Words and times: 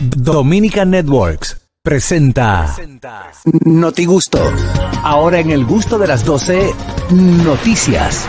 Dominican 0.00 0.90
Networks 0.90 1.58
presenta 1.82 2.74
Noti 3.64 4.06
Gusto. 4.06 4.38
Ahora 5.02 5.40
en 5.40 5.50
el 5.50 5.66
gusto 5.66 5.98
de 5.98 6.06
las 6.06 6.24
12 6.24 6.72
noticias. 7.10 8.26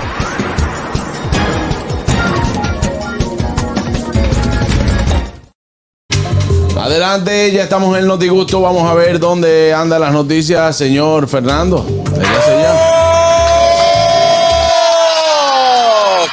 Adelante, 6.78 7.52
ya 7.54 7.64
estamos 7.64 7.95
en 7.95 8.02
el 8.02 8.07
Notigusto. 8.07 8.59
Vamos 8.59 8.89
a 8.89 8.93
ver 8.93 9.18
dónde 9.18 9.73
andan 9.73 10.02
las 10.02 10.11
noticias, 10.11 10.75
señor 10.75 11.30
Fernando. 11.30 11.86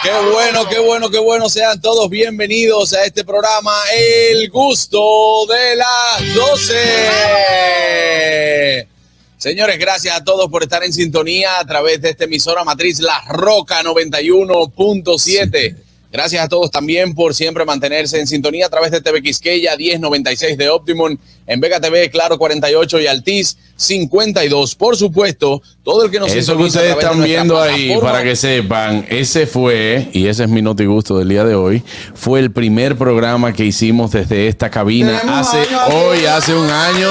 Qué 0.03 0.11
bueno, 0.33 0.67
qué 0.67 0.79
bueno, 0.79 1.11
qué 1.11 1.19
bueno. 1.19 1.51
Sean 1.51 1.79
todos 1.79 2.09
bienvenidos 2.09 2.95
a 2.95 3.05
este 3.05 3.23
programa 3.23 3.71
El 3.95 4.49
Gusto 4.49 5.45
de 5.47 5.77
las 5.77 6.35
12. 6.35 8.89
Señores, 9.37 9.79
gracias 9.79 10.17
a 10.17 10.25
todos 10.25 10.51
por 10.51 10.63
estar 10.63 10.83
en 10.85 10.95
sintonía 10.95 11.59
a 11.59 11.67
través 11.67 12.01
de 12.01 12.09
esta 12.11 12.25
emisora 12.25 12.65
matriz 12.65 13.01
La 13.01 13.21
Roca 13.29 13.83
91.7. 13.83 15.77
Gracias 16.11 16.43
a 16.43 16.49
todos 16.49 16.71
también 16.71 17.15
por 17.15 17.35
siempre 17.35 17.67
mantenerse 17.67 18.19
en 18.19 18.27
sintonía 18.27 18.65
a 18.67 18.71
través 18.71 18.91
de 18.91 19.03
TV 19.03 19.23
Quisqueya 19.23 19.77
1096 19.77 20.57
de 20.57 20.71
Optimum, 20.71 21.19
en 21.47 21.61
Vega 21.61 21.81
TV, 21.81 22.11
Claro 22.11 22.39
48 22.39 23.01
y 23.01 23.07
Altiz 23.07 23.57
52. 23.77 24.75
Por 24.75 24.97
supuesto, 24.97 25.63
todo 25.83 26.05
el 26.05 26.11
que 26.11 26.21
nos 26.21 26.31
Eso 26.33 26.57
que 26.57 26.65
ustedes 26.65 26.91
están 26.93 27.23
viendo 27.23 27.61
ahí, 27.61 27.89
plataforma- 27.89 28.11
para 28.13 28.23
que 28.25 28.37
sepan, 28.37 29.07
ese 29.09 29.47
fue, 29.47 30.09
y 30.13 30.27
ese 30.27 30.45
es 30.45 30.49
mi 30.51 30.61
Notigusto 30.63 31.19
del 31.19 31.29
día 31.29 31.45
de 31.45 31.55
hoy, 31.55 31.83
fue 32.15 32.41
el 32.41 32.51
primer 32.53 32.97
programa 32.97 33.53
que 33.53 33.65
hicimos 33.65 34.11
desde 34.13 34.49
esta 34.49 34.71
cabina 34.71 35.21
hace 35.27 35.59
hoy, 35.93 36.27
hace 36.27 36.55
un 36.55 36.69
año. 36.71 37.09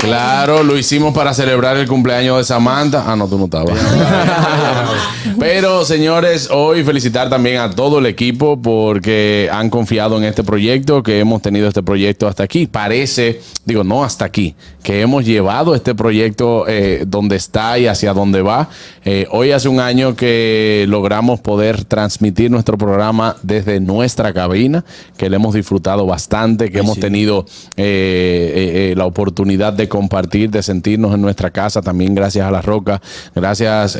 Claro, 0.00 0.62
lo 0.62 0.78
hicimos 0.78 1.12
para 1.14 1.34
celebrar 1.34 1.76
el 1.76 1.88
cumpleaños 1.88 2.38
de 2.38 2.44
Samantha. 2.44 3.04
Ah, 3.06 3.16
no, 3.16 3.28
tú 3.28 3.36
no 3.38 3.44
estabas. 3.46 3.76
Pero, 5.38 5.84
señores, 5.84 6.48
hoy 6.50 6.84
felicitar 6.84 7.28
también 7.28 7.58
a 7.58 7.70
todo 7.70 7.98
el 7.98 8.06
equipo 8.06 8.60
porque 8.60 9.48
han 9.52 9.68
confiado 9.70 10.16
en 10.16 10.24
este 10.24 10.44
proyecto, 10.44 11.02
que 11.02 11.18
hemos 11.20 11.42
tenido 11.42 11.66
este 11.68 11.82
proyecto 11.82 12.28
hasta 12.28 12.42
aquí. 12.44 12.66
Parece, 12.84 13.40
digo, 13.64 13.82
no 13.82 14.04
hasta 14.04 14.26
aquí, 14.26 14.54
que 14.82 15.00
hemos 15.00 15.24
llevado 15.24 15.74
este 15.74 15.94
proyecto 15.94 16.66
eh, 16.68 17.04
donde 17.06 17.36
está 17.36 17.78
y 17.78 17.86
hacia 17.86 18.12
dónde 18.12 18.42
va. 18.42 18.68
Eh, 19.06 19.26
hoy 19.30 19.52
hace 19.52 19.70
un 19.70 19.80
año 19.80 20.14
que 20.14 20.84
logramos 20.86 21.40
poder 21.40 21.84
transmitir 21.86 22.50
nuestro 22.50 22.76
programa 22.76 23.36
desde 23.42 23.80
nuestra 23.80 24.34
cabina, 24.34 24.84
que 25.16 25.30
le 25.30 25.36
hemos 25.36 25.54
disfrutado 25.54 26.04
bastante, 26.04 26.70
que 26.70 26.80
hemos 26.80 26.98
tenido 27.00 27.46
eh, 27.78 28.52
eh, 28.54 28.90
eh, 28.90 28.94
la 28.94 29.06
oportunidad 29.06 29.72
de 29.72 29.88
compartir, 29.88 30.50
de 30.50 30.62
sentirnos 30.62 31.14
en 31.14 31.22
nuestra 31.22 31.50
casa, 31.50 31.80
también 31.80 32.14
gracias 32.14 32.46
a 32.46 32.50
La 32.50 32.60
Roca, 32.60 33.00
gracias 33.34 33.98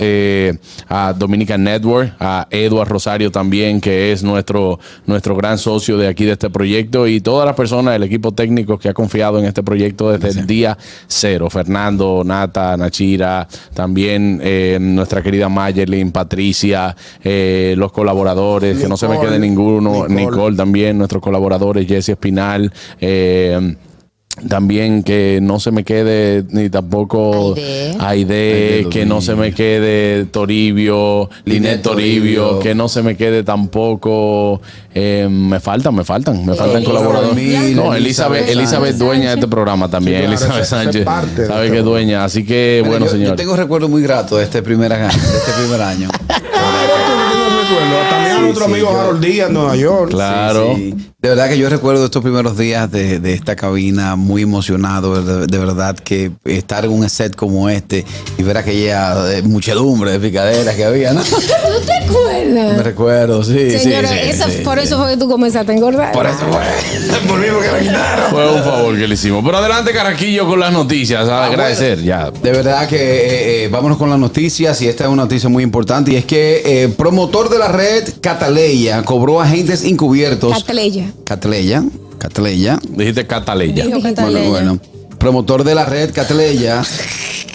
a 0.90 1.14
Dominican 1.14 1.64
Network, 1.64 2.14
a 2.20 2.46
Edward 2.50 2.88
Rosario 2.90 3.32
también, 3.32 3.80
que 3.80 4.12
es 4.12 4.22
nuestro, 4.22 4.78
nuestro 5.06 5.34
gran 5.36 5.56
socio 5.56 5.96
de 5.96 6.06
aquí 6.06 6.26
de 6.26 6.32
este 6.32 6.50
proyecto, 6.50 7.06
y 7.06 7.22
todas 7.22 7.46
las 7.46 7.56
personas 7.56 7.94
del 7.94 8.02
equipo 8.02 8.32
técnico 8.32 8.73
que 8.78 8.88
ha 8.88 8.94
confiado 8.94 9.38
en 9.38 9.44
este 9.44 9.62
proyecto 9.62 10.10
desde 10.10 10.40
el 10.40 10.46
día 10.46 10.76
cero. 11.06 11.50
Fernando, 11.50 12.22
Nata, 12.24 12.76
Nachira, 12.76 13.46
también 13.72 14.40
eh, 14.42 14.78
nuestra 14.80 15.22
querida 15.22 15.48
Mayerlin, 15.48 16.12
Patricia, 16.12 16.94
eh, 17.22 17.74
los 17.76 17.92
colaboradores, 17.92 18.78
que 18.78 18.88
no 18.88 18.96
se 18.96 19.08
me 19.08 19.18
quede 19.20 19.38
ninguno, 19.38 20.06
Nicole. 20.08 20.14
Nicole 20.14 20.56
también, 20.56 20.98
nuestros 20.98 21.22
colaboradores, 21.22 21.86
Jesse 21.86 22.10
Espinal, 22.10 22.72
eh, 23.00 23.76
también 24.48 25.02
que 25.04 25.38
no 25.40 25.60
se 25.60 25.70
me 25.70 25.84
quede 25.84 26.44
ni 26.50 26.68
tampoco 26.68 27.54
Aide. 27.54 27.96
Aide, 28.00 28.86
que 28.90 29.06
no 29.06 29.20
se 29.20 29.34
me 29.36 29.52
quede 29.52 30.24
Toribio, 30.26 31.30
Linet 31.44 31.82
Toribio, 31.82 32.42
Toribio. 32.42 32.58
que 32.60 32.74
no 32.74 32.88
se 32.88 33.02
me 33.02 33.16
quede 33.16 33.44
tampoco. 33.44 34.60
eh, 34.92 35.28
me 35.30 35.60
faltan, 35.60 35.94
me 35.94 36.04
faltan, 36.04 36.44
me 36.44 36.54
faltan 36.54 36.78
Elizabeth 36.82 36.84
colaboradores. 36.84 37.36
Mil, 37.36 37.76
No, 37.76 37.94
Elizabeth, 37.94 38.48
Elizabeth 38.48 38.96
dueña 38.96 39.28
de 39.30 39.34
este 39.36 39.48
programa 39.48 39.88
también, 39.88 40.16
Sí, 40.16 40.26
claro, 40.26 40.32
Elizabeth 40.36 40.64
Sánchez, 40.64 41.04
sabe 41.04 41.64
este 41.66 41.70
que 41.72 41.78
es 41.78 41.84
dueña, 41.84 42.24
así 42.24 42.44
que 42.44 42.80
Mira, 42.82 42.90
bueno, 42.90 43.06
yo, 43.06 43.12
señor. 43.12 43.28
yo 43.30 43.36
tengo 43.36 43.56
recuerdos 43.56 43.88
muy 43.88 44.02
gratos 44.02 44.38
de 44.38 44.44
este 44.44 44.62
primer 44.62 44.92
año. 44.92 45.08
De 45.08 45.38
este 45.38 45.52
primer 45.62 45.80
año. 45.80 46.08
A 48.36 48.40
nuestro 48.40 48.66
sí, 48.66 48.72
amigo 48.72 48.90
yo- 48.90 49.00
Harold 49.00 49.24
Díaz 49.24 49.48
en 49.48 49.54
Nueva 49.54 49.76
York. 49.76 50.10
Claro. 50.10 50.74
Sí, 50.76 50.94
sí. 50.98 51.10
De 51.20 51.28
verdad 51.30 51.48
que 51.48 51.56
yo 51.58 51.70
recuerdo 51.70 52.04
estos 52.04 52.22
primeros 52.22 52.58
días 52.58 52.90
de, 52.92 53.18
de 53.18 53.32
esta 53.32 53.56
cabina 53.56 54.14
muy 54.14 54.42
emocionado. 54.42 55.22
De, 55.22 55.46
de 55.46 55.58
verdad 55.58 55.96
que 55.96 56.32
estar 56.44 56.84
en 56.84 56.90
un 56.92 57.08
set 57.08 57.34
como 57.34 57.68
este 57.70 58.04
y 58.36 58.42
ver 58.42 58.58
aquella 58.58 59.32
eh, 59.32 59.42
muchedumbre 59.42 60.10
de 60.12 60.20
picaderas 60.20 60.74
que 60.74 60.84
había, 60.84 61.14
¿no? 61.14 61.22
¿Tú 61.24 61.36
te 61.40 62.00
Me 62.00 62.04
acuerdas? 62.06 62.84
recuerdo, 62.84 63.42
sí. 63.42 63.70
sí, 63.70 63.78
Señora, 63.78 64.08
sí, 64.10 64.16
esa- 64.22 64.50
sí, 64.50 64.58
por 64.62 64.78
sí. 64.78 64.84
eso 64.84 64.98
fue 64.98 65.12
que 65.12 65.16
tú 65.16 65.28
comenzaste 65.28 65.72
a 65.72 65.74
engordar. 65.74 66.12
Por 66.12 66.26
eso 66.26 66.40
fue. 66.40 67.18
Por 67.26 67.38
mí, 67.38 67.46
porque 67.52 67.70
me 67.72 67.78
quitaron. 67.80 68.30
Fue 68.30 68.52
un 68.56 68.62
favor 68.62 68.94
que 68.98 69.08
le 69.08 69.14
hicimos. 69.14 69.42
Pero 69.44 69.56
adelante, 69.56 69.92
Caraquillo, 69.92 70.46
con 70.46 70.60
las 70.60 70.72
noticias. 70.74 71.26
A 71.28 71.46
agradecer, 71.46 72.02
ya. 72.02 72.30
De 72.30 72.50
verdad 72.52 72.86
que 72.86 72.96
eh, 72.96 73.64
eh, 73.64 73.68
vámonos 73.68 73.96
con 73.96 74.10
las 74.10 74.18
noticias 74.18 74.80
y 74.82 74.88
esta 74.88 75.04
es 75.04 75.10
una 75.10 75.22
noticia 75.22 75.48
muy 75.48 75.62
importante 75.62 76.12
y 76.12 76.16
es 76.16 76.26
que 76.26 76.62
eh, 76.84 76.88
promotor 76.90 77.48
de 77.48 77.58
la 77.58 77.68
red 77.68 78.04
Cataleya 78.24 79.02
cobró 79.02 79.38
agentes 79.42 79.84
encubiertos. 79.84 80.50
Catleya. 80.50 81.12
Cataleya, 81.24 81.84
Cataleya. 82.16 82.80
Dijiste 82.88 83.26
Cataleya. 83.26 83.84
Dijo 83.84 84.00
Bueno, 84.00 84.14
Cataleya. 84.16 84.48
bueno. 84.48 84.80
Promotor 85.24 85.64
de 85.64 85.74
la 85.74 85.86
red 85.86 86.12
Cataleya 86.12 86.82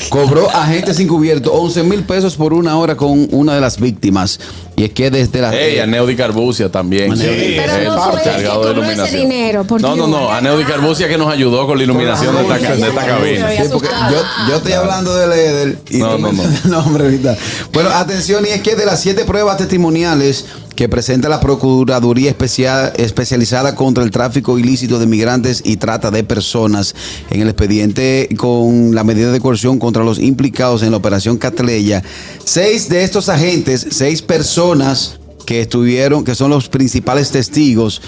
cobró 0.10 0.50
agentes 0.50 1.00
encubiertos 1.00 1.54
11 1.54 1.84
mil 1.84 2.02
pesos 2.02 2.36
por 2.36 2.52
una 2.52 2.76
hora 2.80 2.96
con 2.98 3.28
una 3.30 3.54
de 3.54 3.62
las 3.62 3.80
víctimas. 3.80 4.40
Y 4.76 4.86
es 4.86 4.90
que 4.90 5.12
desde 5.12 5.40
la 5.40 5.56
Ey, 5.56 5.78
a 5.78 5.86
Neudi 5.86 6.16
Carbucia 6.16 6.72
también. 6.72 7.16
Sí, 7.16 7.28
Pero 7.58 7.76
el 7.76 7.84
no 7.86 8.12
fue 8.12 8.24
de 8.24 8.72
iluminación. 8.72 9.22
dinero, 9.22 9.66
no, 9.82 9.96
no, 9.96 10.08
no. 10.08 10.32
A 10.32 10.42
Neudi 10.42 10.64
Carbucia 10.64 11.08
que 11.08 11.20
nos 11.20 11.32
ayudó 11.32 11.68
con 11.68 11.78
la 11.78 11.84
iluminación 11.84 12.36
de 12.38 12.42
esta, 12.42 12.58
de 12.58 12.88
esta 12.88 13.06
cabina. 13.06 13.52
Sí, 13.52 13.64
porque 13.72 13.88
yo, 13.88 14.50
yo 14.50 14.56
estoy 14.56 14.72
hablando 14.72 15.16
del, 15.16 15.30
del 15.30 15.78
y 15.92 15.98
No, 16.00 16.18
no, 16.18 16.32
no. 16.32 16.44
el 16.44 16.72
nombre 16.72 17.04
ahorita. 17.04 17.38
Bueno, 17.72 17.92
atención, 17.92 18.44
y 18.48 18.50
es 18.50 18.62
que 18.62 18.76
de 18.76 18.88
las 18.88 19.00
siete 19.00 19.26
pruebas 19.26 19.58
testimoniales 19.58 20.46
que 20.80 20.88
presenta 20.88 21.28
la 21.28 21.42
Procuraduría 21.42 22.30
Especial, 22.30 22.94
Especializada 22.96 23.76
contra 23.76 24.02
el 24.02 24.12
Tráfico 24.12 24.58
Ilícito 24.58 24.98
de 24.98 25.08
Migrantes 25.08 25.62
y 25.66 25.76
Trata 25.76 26.10
de 26.10 26.24
Personas 26.24 26.96
en 27.30 27.42
el 27.42 27.50
expediente 27.50 28.30
con 28.38 28.96
la 28.96 29.04
medida 29.04 29.34
de 29.34 29.42
coerción 29.42 29.78
contra 29.78 30.06
los 30.06 30.20
implicados 30.20 30.82
en 30.82 30.92
la 30.92 30.98
operación 30.98 31.38
Catleya, 31.38 32.02
seis 32.46 32.88
de 32.88 33.04
estos 33.04 33.28
agentes, 33.28 33.88
seis 33.92 34.22
personas 34.22 35.20
que 35.46 35.60
estuvieron, 35.60 36.24
que 36.24 36.34
son 36.34 36.50
los 36.50 36.70
principales 36.70 37.30
testigos, 37.32 38.02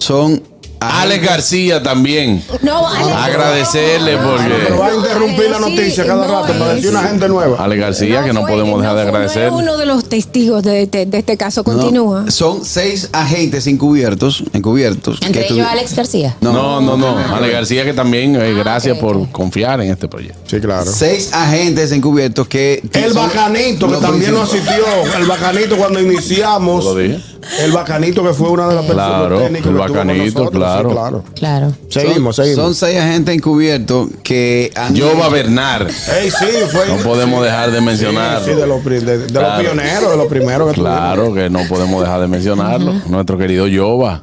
son 0.00 0.42
Alex 0.80 1.24
García 1.24 1.82
también. 1.82 2.42
No, 2.62 2.86
Alex. 2.88 3.16
Agradecerle 3.16 4.16
Pero 4.16 4.30
porque. 4.30 4.72
va 4.78 4.86
a 4.88 4.94
interrumpir 4.94 5.50
la 5.50 5.56
Sí, 5.58 5.62
noticia 5.62 6.06
cada 6.06 6.26
no, 6.26 6.32
rato 6.42 6.52
para 6.58 6.74
decir 6.74 6.90
una 6.90 7.02
gente 7.04 7.28
nueva. 7.28 7.56
Alex 7.64 7.80
García, 7.80 8.24
que 8.24 8.32
no 8.32 8.42
fue- 8.42 8.50
podemos 8.52 8.80
dejar 8.80 8.96
de 8.96 9.02
agradecer. 9.02 9.50
Uno 9.52 9.76
de 9.76 9.86
los 9.86 10.04
testigos 10.08 10.62
de, 10.62 10.82
este- 10.82 11.06
de 11.06 11.18
este 11.18 11.36
caso. 11.36 11.62
No, 11.66 11.72
Continúa. 11.72 12.30
son 12.30 12.64
seis 12.64 13.08
agentes 13.12 13.66
encubiertos, 13.66 14.44
encubiertos. 14.52 15.20
que 15.20 15.26
Entre 15.26 15.46
ellos 15.46 15.58
tuvi- 15.58 15.70
Alex 15.70 15.94
García. 15.96 16.36
No, 16.40 16.80
no, 16.80 16.96
no. 16.96 17.18
Alex 17.34 17.52
García, 17.52 17.84
que 17.84 17.92
también, 17.94 18.36
eh, 18.36 18.52
gracias 18.54 18.96
ok, 18.96 19.00
por 19.00 19.30
confiar 19.30 19.80
en 19.80 19.90
este 19.90 20.08
proyecto. 20.08 20.38
Sí, 20.46 20.60
claro. 20.60 20.90
Seis 20.92 21.30
agentes 21.32 21.90
encubiertos 21.92 22.46
que. 22.48 22.82
que 22.92 23.04
El 23.04 23.12
bacanito, 23.14 23.88
que 23.88 23.96
también 23.96 24.32
nos 24.32 24.48
asistió. 24.52 24.84
El 25.18 25.24
bacanito 25.26 25.76
cuando 25.76 26.00
iniciamos. 26.02 26.84
¿Lo 26.84 26.94
dije? 26.94 27.20
El 27.60 27.70
bacanito 27.70 28.24
que 28.24 28.32
fue 28.34 28.48
una 28.50 28.66
de 28.68 28.74
las 28.74 28.84
personas 28.84 29.18
Claro, 29.20 29.38
técnicas 29.38 29.66
el 29.68 29.72
que 29.72 29.78
bacanito, 29.78 30.38
nosotros, 30.40 30.62
claro. 30.66 30.88
sí, 30.88 30.94
claro. 30.94 31.24
Claro. 31.34 31.72
Seguimos, 31.88 32.36
son, 32.36 32.44
seguimos. 32.44 32.64
Son 32.64 32.74
seis 32.74 32.98
agentes 33.00 33.34
encubiertos 33.34 34.08
que 34.22 34.72
han. 34.74 34.98
Jova 34.98 35.28
Bernard. 35.28 35.88
Ey, 35.88 36.30
sí, 36.30 36.46
fue. 36.70 36.86
No 36.88 36.96
podemos 37.02 37.42
dejar 37.44 37.70
de 37.70 37.80
mencionarlo. 37.80 38.44
Sí, 38.44 38.50
sí, 38.52 38.56
de 38.60 38.66
los, 38.66 38.82
pri- 38.82 39.00
de, 39.00 39.18
de 39.18 39.26
Claro. 39.26 39.62
los 39.62 39.72
pioneros, 39.72 40.10
de 40.10 40.16
los 40.16 40.26
primeros 40.26 40.68
que 40.74 40.80
Claro 40.80 41.32
que 41.34 41.50
no 41.50 41.60
podemos 41.68 42.02
dejar 42.02 42.20
de 42.20 42.28
mencionarlo. 42.28 42.92
Nuestro 43.08 43.38
querido 43.38 43.66
Jova. 43.74 44.22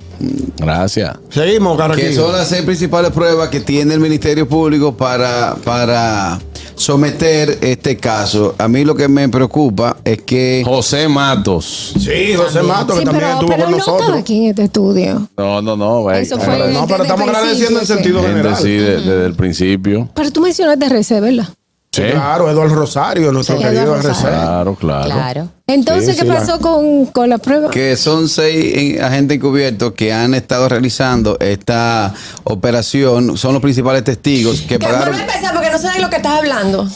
Gracias. 0.58 1.16
Seguimos, 1.30 1.74
Que 1.74 1.82
Caraquillo. 1.84 2.16
son 2.28 2.34
las 2.34 2.48
seis 2.48 2.62
principales 2.64 3.12
pruebas 3.12 3.50
que 3.50 3.60
tiene 3.60 3.94
el 3.94 4.00
Ministerio 4.00 4.48
Público 4.48 4.96
para, 4.96 5.56
para 5.64 6.40
someter 6.76 7.58
este 7.62 7.98
caso. 7.98 8.56
A 8.58 8.68
mí 8.68 8.84
lo 8.84 8.96
que 8.96 9.08
me 9.08 9.28
preocupa 9.30 9.98
es 10.04 10.22
que. 10.24 10.64
José 10.66 11.08
Matos. 11.08 11.94
Sí, 12.00 12.34
José 12.36 12.62
Mato, 12.64 12.98
que 12.98 13.06
también 13.06 13.26
pero, 13.26 13.34
estuvo 13.34 13.50
pero 13.50 13.64
con 13.64 13.72
no 13.72 13.78
estaba 13.78 13.98
nosotros. 13.98 14.20
aquí 14.20 14.38
en 14.44 14.50
este 14.50 14.64
estudio. 14.64 15.28
No, 15.38 15.62
no, 15.62 15.78
no. 15.78 16.12
Eso 16.12 16.40
fue 16.40 16.58
No, 16.74 16.86
pero 16.88 17.04
desde 17.04 17.14
estamos 17.14 17.28
agradeciendo 17.30 17.80
en 17.80 17.86
sentido 17.88 18.22
general. 18.22 18.56
sí, 18.58 18.70
de- 18.70 18.98
desde 18.98 19.26
el 19.26 19.36
principio. 19.36 20.10
Pero 20.14 20.32
tú 20.32 20.42
mencionaste 20.42 20.86
RC, 20.86 21.20
¿verdad? 21.22 21.48
Sí. 21.94 22.02
Claro, 22.02 22.50
Eduardo 22.50 22.74
Rosario, 22.74 23.32
nuestro 23.32 23.56
Sí, 23.58 23.62
querido 23.64 23.84
Eduardo 23.84 24.02
RC. 24.10 24.10
Rosario. 24.10 24.40
Claro, 24.40 24.76
claro. 24.76 25.06
Claro. 25.06 25.50
Entonces, 25.68 26.16
Sí, 26.16 26.22
¿qué 26.22 26.28
sí, 26.28 26.28
pasó 26.28 26.54
la- 26.54 26.58
con, 26.58 27.06
con 27.06 27.30
la 27.30 27.38
prueba? 27.38 27.70
Que 27.70 27.96
son 27.96 28.28
seis 28.28 28.74
eh, 28.98 29.02
agentes 29.02 29.38
encubiertos 29.38 29.94
que 29.94 30.12
han 30.12 30.34
estado 30.34 30.68
realizando 30.68 31.38
esta 31.40 32.12
operación. 32.46 33.38
Son 33.38 33.54
los 33.54 33.62
principales 33.62 34.04
testigos 34.04 34.62
que 34.62 34.68
Que 34.70 34.80
pagaron. 34.80 35.20
empezar 35.20 35.54
porque 35.54 35.70
no 35.70 35.78
sé 35.78 35.90
de 35.92 36.00
lo 36.02 36.10
que 36.10 36.16
estás 36.16 36.40
hablando. 36.40 36.88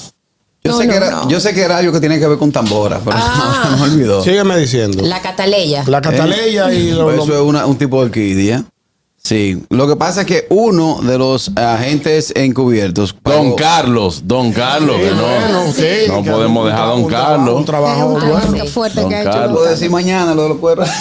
Yo, 0.63 0.71
No, 0.71 0.77
sé 0.79 0.85
no, 0.87 0.91
que 0.91 0.97
era, 0.97 1.11
no. 1.11 1.29
yo 1.29 1.39
sé 1.39 1.53
que 1.53 1.61
era 1.61 1.77
algo 1.77 1.93
que 1.93 1.99
tiene 1.99 2.19
que 2.19 2.27
ver 2.27 2.37
con 2.39 2.51
tambora, 2.51 2.99
pero 3.05 3.15
Ah. 3.19 3.67
no 3.71 3.77
me 3.77 3.83
olvidó. 3.83 4.23
Sígueme 4.23 4.57
diciendo. 4.57 5.03
La 5.03 5.21
cataleya. 5.21 5.83
La 5.87 6.01
cataleya 6.01 6.73
y 6.73 6.91
lo, 6.91 7.03
Pues 7.03 7.17
lo- 7.17 7.23
eso 7.23 7.33
es 7.35 7.41
una- 7.41 7.65
un 7.67 7.77
tipo 7.77 7.99
de 7.99 8.05
orquídea. 8.07 8.63
Sí. 9.27 9.61
Lo 9.69 9.89
que 9.89 9.97
pasa 9.97 10.21
es 10.21 10.27
que 10.27 10.47
uno 10.49 10.99
de 11.01 11.17
los 11.17 11.51
agentes 11.57 12.31
encubiertos. 12.33 13.13
Don 13.25 13.55
Carlos, 13.55 14.21
Don 14.25 14.53
Carlos, 14.53 14.95
Sí, 14.95 15.03
que 15.03 15.11
no, 15.11 15.21
bueno, 15.23 15.73
sí, 15.75 15.83
no 16.07 16.23
que 16.23 16.31
podemos 16.31 16.65
dejar 16.65 16.83
a 16.83 16.85
Don 16.87 17.01
un 17.03 17.09
trabajo- 17.09 17.27
Carlos. 17.35 17.55
Un 17.57 17.65
trabajo 17.65 18.05
un 18.05 18.19
trabajo 18.21 18.47
bueno. 18.47 18.65
fuerte 18.67 19.01
Don 19.01 19.09
que 19.09 19.15
ha 19.17 19.21
hecho. 19.23 19.31
Carlos. 19.31 19.47
Puedo 19.49 19.63
Carlos. 19.65 19.79
decir 19.79 19.91
mañana 19.91 20.33
lo 20.33 20.43
de 20.43 20.49
los 20.49 20.57
mañana. 20.59 20.89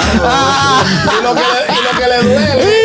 Y 0.00 1.22
lo 1.22 1.34
que 1.34 2.06
le, 2.08 2.22
duele, 2.22 2.79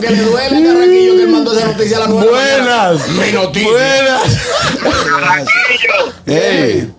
que 0.00 0.10
le 0.10 0.22
duele 0.22 0.56
a 0.58 0.72
Carraquillo 0.72 1.16
que 1.16 1.22
él 1.22 1.28
mandó 1.28 1.52
esa 1.56 1.66
noticia 1.66 1.96
a 1.96 2.00
la 2.00 2.06
nueve. 2.08 2.30
Buenas. 2.30 3.08
Mi 3.08 3.32
noticia. 3.32 3.70
Buenas. 3.70 5.48
Ey, 6.26 6.92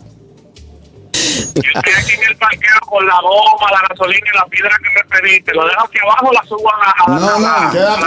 Yo 1.13 1.61
estoy 1.75 1.93
aquí 2.01 2.11
en 2.13 2.23
el 2.29 2.37
parqueo 2.37 2.79
con 2.89 3.05
la 3.05 3.15
goma, 3.21 3.71
la 3.71 3.87
gasolina 3.89 4.19
y 4.33 4.37
la 4.37 4.45
piedra 4.45 4.69
que 4.77 4.89
me 4.93 5.19
pediste. 5.21 5.53
Lo 5.53 5.65
dejo 5.67 5.81
aquí 5.81 5.97
abajo, 6.03 6.31
la 6.33 6.43
subo 6.47 6.69
a 6.73 6.77
la, 6.79 6.91
a 6.91 7.09
la, 7.09 7.19
No, 7.19 7.35
a 7.35 7.39
la- 7.39 7.65
no, 7.65 7.71
queda. 7.71 7.97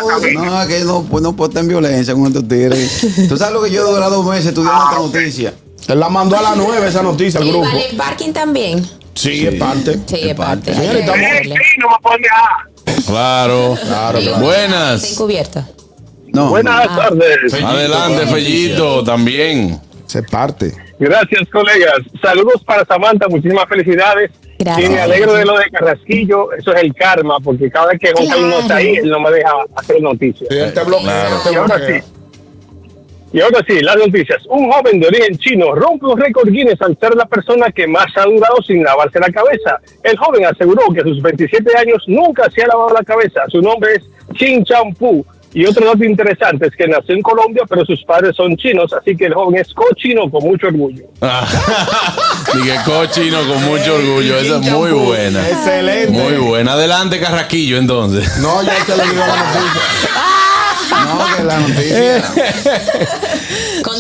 No, 0.61 0.67
que 0.69 0.81
no, 0.81 1.03
pues 1.05 1.23
no 1.23 1.37
puesta 1.37 1.61
en 1.61 1.69
violencia 1.69 2.15
con 2.15 2.27
estos 2.27 2.49
tigres. 2.49 3.07
Tú 3.29 3.37
sabes 3.37 3.53
lo 3.55 3.63
que 3.63 3.71
yo 3.71 3.87
he 3.87 3.91
durado 3.93 4.17
dos 4.23 4.27
meses 4.27 4.47
estudiando 4.47 4.83
esta 4.85 4.99
noticia. 4.99 5.55
Él 5.89 5.99
la 6.01 6.09
mandó 6.09 6.39
a 6.39 6.43
las 6.43 6.57
9 6.57 6.89
esa 6.89 7.03
noticia 7.03 7.41
al 7.41 7.47
¿Y 7.47 7.51
grupo. 7.51 7.67
vale 7.67 7.89
el 7.91 7.97
parking 7.97 8.33
también? 8.33 8.89
Sí, 9.15 9.47
es 9.47 9.55
parte. 9.57 9.99
Sí, 10.07 10.29
es 10.29 10.35
parte. 10.35 10.71
Verle. 10.73 11.57
sí, 11.57 11.81
no 11.81 11.89
me 11.91 11.97
pueden 12.03 12.23
dejar. 12.23 12.72
Claro. 13.07 13.77
Claro, 13.81 14.19
claro. 14.21 14.39
Buenas. 14.41 15.13
encubierta. 15.13 15.69
No, 16.33 16.49
Buenas 16.51 16.87
Ah. 16.89 16.97
tardes. 16.97 17.55
Adelante, 17.63 18.27
Fellito, 18.27 19.05
también. 19.05 19.79
Es 20.15 20.23
parte. 20.31 20.73
Gracias, 20.99 21.49
colegas. 21.51 21.99
Saludos 22.23 22.63
para 22.65 22.85
Samantha, 22.85 23.27
muchísimas 23.29 23.67
felicidades. 23.69 24.31
Gracias. 24.59 24.91
Y 24.91 24.93
me 24.93 25.01
alegro 25.01 25.33
de 25.35 25.45
lo 25.45 25.59
de 25.59 25.65
Carrasquillo. 25.71 26.53
Eso 26.53 26.73
es 26.75 26.83
el 26.83 26.95
karma, 26.95 27.39
porque 27.41 27.71
cada 27.71 27.87
vez 27.89 27.99
que 27.99 28.13
Juan 28.13 28.29
Carlos 28.29 28.49
no 28.51 28.59
está 28.61 28.77
ahí, 28.77 28.97
él 28.97 29.09
no 29.11 29.19
me 29.21 29.31
deja 29.31 29.51
hacer 29.75 30.01
noticias. 30.01 30.49
Sí, 30.51 30.57
él 30.59 30.73
te 30.73 30.85
bloquea. 30.85 31.29
él 31.29 31.35
te 31.45 31.53
Y 31.53 31.57
ahora 31.57 31.79
sí. 31.87 31.95
Y 33.33 33.41
ahora 33.41 33.65
sí, 33.67 33.81
las 33.81 33.97
noticias. 33.97 34.43
Un 34.49 34.71
joven 34.71 35.01
de 35.01 35.09
origen 35.09 35.39
chino 35.39 35.75
rompe 35.75 36.07
un 36.07 36.19
récord 36.19 36.51
Guinness 36.51 36.81
al 36.83 36.99
ser 36.99 37.15
la 37.15 37.25
persona 37.25 37.71
que 37.71 37.87
más 37.87 38.07
ha 38.17 38.25
durado 38.25 38.63
sin 38.67 38.85
lavarse 38.85 39.19
la 39.19 39.31
cabeza. 39.31 39.81
El 40.03 40.19
joven 40.19 40.45
aseguró 40.45 40.83
que 40.93 41.01
a 41.01 41.05
sus 41.05 41.23
27 41.23 41.77
años 41.79 42.05
nunca 42.07 42.51
se 42.51 42.63
ha 42.63 42.67
lavado 42.67 42.91
la 42.91 43.03
cabeza. 43.03 43.43
Su 43.49 43.63
nombre 43.63 43.95
es 43.95 44.03
Chin 44.37 44.65
Chang 44.65 44.95
Pu. 44.95 45.25
Y 45.55 45.67
otro 45.67 45.85
dato 45.85 46.03
interesante 46.03 46.67
es 46.67 46.75
que 46.75 46.87
nació 46.87 47.15
en 47.15 47.21
Colombia, 47.21 47.65
pero 47.69 47.85
sus 47.85 48.03
padres 48.05 48.35
son 48.35 48.57
chinos, 48.57 48.91
así 48.95 49.15
que 49.15 49.27
el 49.27 49.35
joven 49.35 49.61
es 49.61 49.73
cochino 49.75 50.31
con 50.31 50.45
mucho 50.45 50.69
orgullo. 50.69 51.05
Miguel 52.55 52.79
Cochino 52.87 53.47
con 53.47 53.63
mucho 53.65 53.97
orgullo. 53.97 54.39
Esa 54.39 54.57
es 54.57 54.71
muy 54.71 54.91
buena. 54.93 55.47
Excelente. 55.47 56.11
Muy 56.11 56.37
buena. 56.39 56.73
Adelante, 56.73 57.21
Carraquillo, 57.21 57.77
entonces. 57.77 58.39
No, 58.39 58.63
ya 58.63 58.73
te 58.87 58.97
le 58.97 59.03
digo 59.03 59.21
la 59.27 59.37
noticia. 59.37 60.23
no, 61.05 61.37
que 61.37 61.45
la 61.45 61.61
noticia. 61.61 62.25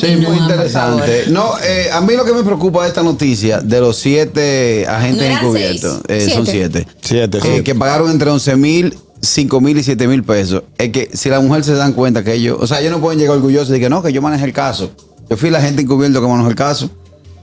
Sí, 0.00 0.16
muy 0.16 0.36
interesante. 0.38 1.24
No, 1.28 1.52
eh, 1.62 1.90
a 1.92 2.00
mí 2.00 2.14
lo 2.14 2.24
que 2.24 2.32
me 2.32 2.42
preocupa 2.42 2.82
de 2.82 2.88
esta 2.88 3.02
noticia, 3.02 3.60
de 3.60 3.80
los 3.80 3.96
siete 3.96 4.86
agentes 4.88 5.18
¿No 5.18 5.24
eran 5.26 5.44
encubiertos, 5.44 6.00
eh, 6.08 6.28
son 6.32 6.46
Siete. 6.46 6.86
siete, 7.00 7.38
Siete, 7.38 7.38
eh, 7.38 7.56
sí. 7.58 7.62
que 7.62 7.74
pagaron 7.74 8.10
entre 8.10 8.30
11 8.30 8.56
mil, 8.56 8.98
5 9.20 9.60
mil 9.60 9.78
y 9.78 9.82
7 9.82 10.08
mil 10.08 10.24
pesos, 10.24 10.62
es 10.78 10.90
que 10.90 11.10
si 11.12 11.28
la 11.28 11.40
mujer 11.40 11.62
se 11.64 11.74
dan 11.74 11.92
cuenta 11.92 12.24
que 12.24 12.34
ellos, 12.34 12.58
o 12.60 12.66
sea, 12.66 12.80
ellos 12.80 12.92
no 12.92 13.00
pueden 13.00 13.18
llegar 13.18 13.36
orgullosos 13.36 13.76
y 13.76 13.80
que 13.80 13.88
no, 13.88 14.02
que 14.02 14.12
yo 14.12 14.22
manejé 14.22 14.44
el 14.44 14.52
caso. 14.52 14.92
Yo 15.30 15.36
fui 15.36 15.50
la 15.50 15.60
gente 15.62 15.82
encubierto 15.82 16.20
que 16.20 16.26
manejó 16.26 16.48
el 16.48 16.56
caso, 16.56 16.90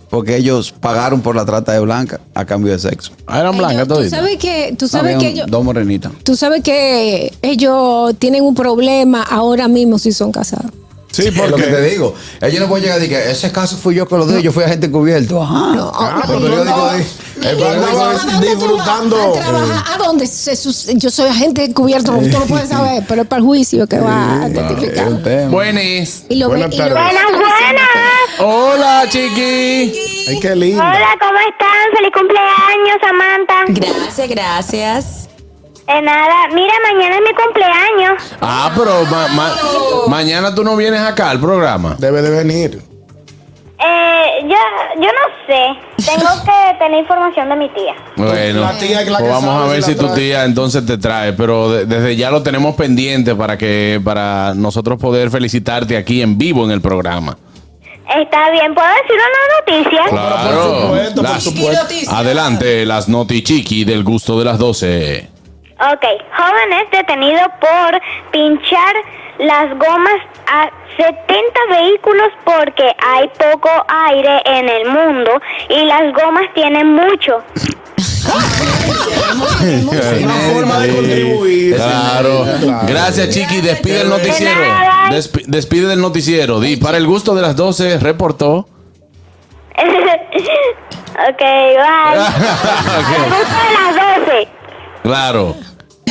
porque 0.09 0.35
ellos 0.37 0.71
pagaron 0.79 1.21
por 1.21 1.35
la 1.35 1.45
trata 1.45 1.71
de 1.71 1.79
blanca 1.79 2.19
a 2.33 2.45
cambio 2.45 2.71
de 2.71 2.79
sexo. 2.79 3.11
Ah, 3.27 3.39
eran 3.39 3.57
blancas 3.57 3.85
Ellos- 3.87 4.03
Tú 4.03 4.09
sabes 4.09 4.37
que, 4.37 4.75
tú 4.77 4.87
sabes 4.87 5.17
que 5.17 5.27
ellos, 5.29 5.47
dos 5.49 5.63
morenitas. 5.63 6.11
tú 6.23 6.35
sabes 6.35 6.61
que 6.63 7.31
ellos 7.41 8.15
tienen 8.19 8.43
un 8.43 8.55
problema 8.55 9.23
ahora 9.23 9.67
mismo 9.67 9.99
si 9.99 10.11
son 10.11 10.31
casados. 10.31 10.71
Sí, 11.11 11.25
Es 11.27 11.35
lo 11.35 11.55
que 11.57 11.63
te 11.63 11.69
porque. 11.71 11.81
digo. 11.89 12.13
Ellos 12.39 12.59
no 12.61 12.67
pueden 12.67 12.83
llegar 12.85 12.99
y 12.99 13.07
decir 13.07 13.17
que 13.17 13.31
ese 13.31 13.51
caso 13.51 13.75
fui 13.77 13.95
yo 13.95 14.07
que 14.07 14.15
lo 14.15 14.27
di, 14.27 14.43
yo 14.43 14.51
fui 14.51 14.63
agente 14.63 14.85
encubierto. 14.85 15.41
Ajá. 15.41 15.75
No, 15.75 15.91
Ah, 15.93 16.23
no, 16.27 16.33
di- 16.33 16.33
el 16.35 16.39
Yo 16.39 16.45
periódico 16.45 16.61
andaba 16.71 16.93
dice- 16.97 17.09
¿A 17.39 18.31
dónde 18.31 18.47
tú 18.47 18.55
disfrutando. 18.55 19.15
a 19.17 19.33
trabajar? 19.33 19.83
¿A 19.91 19.97
dónde? 19.97 20.29
Yo 20.95 21.09
soy 21.09 21.29
agente 21.29 21.63
encubierto, 21.65 22.11
tú 22.11 22.37
lo 22.39 22.45
puedes 22.45 22.69
saber, 22.69 23.03
pero 23.07 23.23
es 23.23 23.27
para 23.27 23.39
el 23.39 23.45
juicio 23.45 23.87
que 23.87 23.99
va 23.99 24.43
a 24.43 24.47
es 24.47 24.53
testificar. 24.53 25.49
Buenas. 25.49 26.23
Y 26.29 26.35
lo 26.35 26.49
ve- 26.49 26.57
Buenas 26.59 26.75
Hola, 28.39 29.03
chiqui. 29.09 29.91
Ay, 30.29 30.39
qué 30.41 30.55
lindo. 30.55 30.81
Hola, 30.81 31.15
¿cómo 31.19 31.39
están? 31.39 31.95
Feliz 31.95 32.11
cumpleaños, 32.13 32.97
Samantha. 33.01 33.65
Gracias, 33.67 34.29
gracias. 34.29 35.29
De 35.87 36.01
nada, 36.01 36.35
mira, 36.53 36.73
mañana 36.91 37.15
es 37.15 37.21
mi 37.21 37.33
cumpleaños. 37.43 38.37
Ah, 38.41 38.71
pero 38.77 39.03
ma- 39.05 39.27
ma- 39.29 39.55
mañana 40.07 40.53
tú 40.53 40.63
no 40.63 40.75
vienes 40.75 41.01
acá 41.01 41.31
al 41.31 41.39
programa. 41.39 41.95
Debe 41.97 42.21
de 42.21 42.29
venir. 42.29 42.81
Eh, 43.81 44.25
yo, 44.43 45.01
yo 45.01 45.07
no 45.07 45.47
sé. 45.47 46.05
Tengo 46.05 46.29
que 46.45 46.77
tener 46.79 46.99
información 46.99 47.49
de 47.49 47.55
mi 47.55 47.69
tía. 47.69 47.95
Bueno, 48.17 48.61
La 48.61 48.77
tía 48.77 49.01
es 49.01 49.09
la 49.09 49.17
pues 49.19 49.31
vamos 49.31 49.53
sabe 49.53 49.65
a 49.65 49.67
ver 49.73 49.83
si 49.83 49.91
si 49.91 49.95
la 49.95 50.01
tu 50.01 50.05
trae. 50.07 50.17
tía 50.19 50.43
entonces 50.45 50.85
te 50.85 50.97
trae, 50.97 51.33
pero 51.33 51.71
de- 51.71 51.85
desde 51.85 52.15
ya 52.15 52.29
lo 52.29 52.43
tenemos 52.43 52.75
pendiente 52.75 53.35
para 53.35 53.57
que 53.57 53.99
para 54.03 54.53
nosotros 54.53 54.99
poder 54.99 55.31
felicitarte 55.31 55.97
aquí 55.97 56.21
en 56.21 56.37
vivo 56.37 56.63
en 56.65 56.71
el 56.71 56.81
programa. 56.81 57.37
Está 58.15 58.49
bien, 58.51 58.73
¿puedo 58.73 58.87
decir 58.87 59.15
una 59.15 59.81
noticia? 59.83 60.03
Claro. 60.09 60.35
por 60.41 60.81
supuesto, 60.81 61.21
por 61.21 61.23
Las- 61.31 61.43
supuesto. 61.43 62.15
Adelante, 62.15 62.85
las 62.85 63.07
notichiqui 63.07 63.85
del 63.85 64.03
gusto 64.03 64.39
de 64.39 64.45
las 64.45 64.57
12. 64.57 65.27
Ok, 65.79 66.03
joven 66.35 66.73
es 66.83 66.91
detenido 66.91 67.39
por 67.61 68.01
pinchar 68.31 68.95
las 69.37 69.69
gomas 69.77 70.21
a 70.51 70.69
70 70.97 71.59
vehículos 71.69 72.27
porque 72.43 72.93
hay 72.99 73.29
poco 73.37 73.69
aire 73.87 74.41
en 74.45 74.67
el 74.67 74.89
mundo 74.89 75.31
y 75.69 75.85
las 75.85 76.11
gomas 76.13 76.45
tienen 76.53 76.87
mucho. 76.93 77.41
Una 79.33 80.33
forma 80.53 80.79
de 80.79 80.95
contribuir. 80.95 81.75
Claro. 81.75 82.45
Gracias, 82.87 83.29
Chiqui. 83.29 83.61
Despide 83.61 84.01
el 84.01 84.09
noticiero. 84.09 84.61
Despide 85.47 85.87
del 85.87 86.01
noticiero. 86.01 86.59
Di, 86.59 86.77
para 86.77 86.97
el 86.97 87.07
gusto 87.07 87.35
de 87.35 87.41
las 87.41 87.55
12, 87.55 87.99
reportó. 87.99 88.67
ok, 91.29 91.39
bye. 91.39 91.79
Al 92.15 92.23
gusto 93.29 93.57
de 93.65 93.73
las 93.73 94.25
12. 94.25 94.47
Claro. 95.03 95.55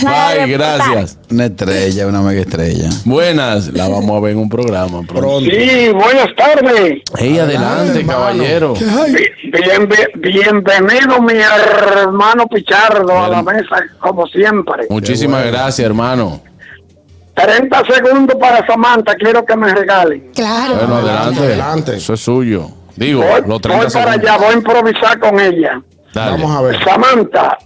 Bye, 0.02 0.46
gracias. 0.52 1.18
Una 1.30 1.46
estrella, 1.46 2.06
una 2.06 2.20
mega 2.20 2.40
estrella. 2.40 2.88
Buenas. 3.04 3.68
La 3.72 3.88
vamos 3.88 4.16
a 4.16 4.20
ver 4.20 4.32
en 4.32 4.38
un 4.38 4.48
programa 4.48 5.02
pronto. 5.02 5.40
Sí, 5.50 5.88
buenas 5.92 6.28
tardes. 6.36 7.02
Hey, 7.16 7.38
adelante, 7.38 8.04
caballero. 8.06 8.74
Bien, 8.74 9.88
bienvenido, 10.16 11.20
mi 11.22 11.34
hermano 11.34 12.46
Pichardo, 12.46 13.18
a 13.24 13.28
la 13.28 13.42
mesa, 13.42 13.82
como 13.98 14.26
siempre. 14.26 14.86
Muchísimas 14.90 15.46
gracias, 15.46 15.86
hermano. 15.86 16.40
30 17.34 17.82
segundos 17.84 18.36
para 18.40 18.66
Samantha, 18.66 19.14
quiero 19.14 19.44
que 19.44 19.56
me 19.56 19.72
regalen. 19.72 20.30
Claro. 20.34 20.74
Bueno, 20.74 20.96
adelante. 20.96 21.40
adelante. 21.40 21.96
Eso 21.96 22.14
es 22.14 22.20
suyo. 22.20 22.68
Digo, 22.96 23.20
Voy, 23.22 23.40
los 23.42 23.46
voy 23.46 23.60
30 23.60 23.78
para 23.78 23.90
segundos. 23.90 24.30
allá, 24.30 24.36
voy 24.38 24.48
a 24.48 24.52
improvisar 24.54 25.18
con 25.20 25.38
ella. 25.40 25.80
Dale. 26.12 26.32
Vamos 26.32 26.56
a 26.56 26.62
ver. 26.62 26.84
Samantha. 26.84 27.58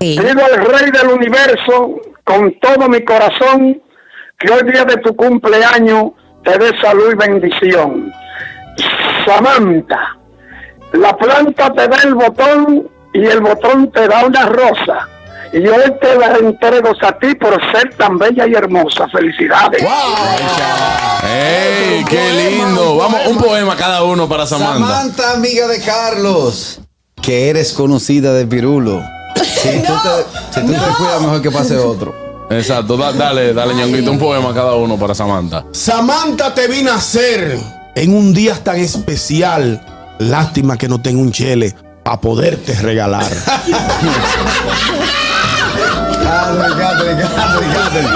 Pido 0.00 0.44
al 0.44 0.64
Rey 0.64 0.90
del 0.90 1.08
Universo 1.08 2.00
con 2.24 2.58
todo 2.58 2.88
mi 2.88 3.04
corazón 3.04 3.82
que 4.38 4.50
hoy 4.50 4.72
día 4.72 4.84
de 4.84 4.96
tu 4.96 5.14
cumpleaños 5.14 6.12
te 6.42 6.58
dé 6.58 6.72
salud 6.80 7.12
y 7.12 7.16
bendición. 7.16 8.12
Samantha, 9.26 10.18
la 10.92 11.16
planta 11.16 11.72
te 11.74 11.86
da 11.86 11.98
el 12.04 12.14
botón 12.14 12.88
y 13.12 13.26
el 13.26 13.40
botón 13.40 13.92
te 13.92 14.08
da 14.08 14.24
una 14.24 14.46
rosa. 14.46 15.08
Y 15.52 15.62
yo 15.62 15.72
te 16.00 16.16
la 16.16 16.36
entrego 16.36 16.92
a 17.02 17.18
ti 17.18 17.34
por 17.34 17.60
ser 17.72 17.94
tan 17.96 18.16
bella 18.16 18.46
y 18.46 18.54
hermosa. 18.54 19.08
Felicidades. 19.08 19.82
¡Ey, 21.24 22.04
qué 22.08 22.32
lindo! 22.32 22.96
Vamos, 22.96 23.26
un 23.26 23.36
poema 23.36 23.76
cada 23.76 24.04
uno 24.04 24.28
para 24.28 24.46
Samantha. 24.46 24.78
Samantha, 24.78 25.32
amiga 25.32 25.66
de 25.66 25.82
Carlos, 25.82 26.80
que 27.20 27.50
eres 27.50 27.72
conocida 27.72 28.32
de 28.32 28.46
Pirulo. 28.46 29.02
Si 29.36 29.68
tú 29.86 29.92
te, 30.02 30.60
si 30.60 30.66
tú 30.66 30.72
te 30.72 30.78
cuidas, 30.96 31.20
mejor 31.20 31.42
que 31.42 31.50
pase 31.50 31.76
otro. 31.76 32.14
Exacto, 32.50 32.96
da- 32.96 33.12
dale, 33.12 33.52
dale, 33.54 33.74
ñonguito, 33.74 34.10
un 34.10 34.18
poema 34.18 34.52
cada 34.52 34.74
uno 34.74 34.96
para 34.98 35.14
Samantha. 35.14 35.64
Samantha 35.72 36.52
te 36.52 36.66
vine 36.66 36.90
a 36.90 36.94
hacer 36.96 37.58
en 37.94 38.14
un 38.14 38.32
día 38.34 38.56
tan 38.62 38.76
especial. 38.76 39.80
Lástima 40.18 40.76
que 40.76 40.88
no 40.88 41.00
tengo 41.00 41.20
un 41.22 41.30
chele 41.32 41.74
para 42.02 42.20
poderte 42.20 42.74
regalar. 42.74 43.24
Catherine, 46.20 46.76
Catherine, 46.76 47.22
Catherine, 47.22 47.72
Catherine. 47.72 48.10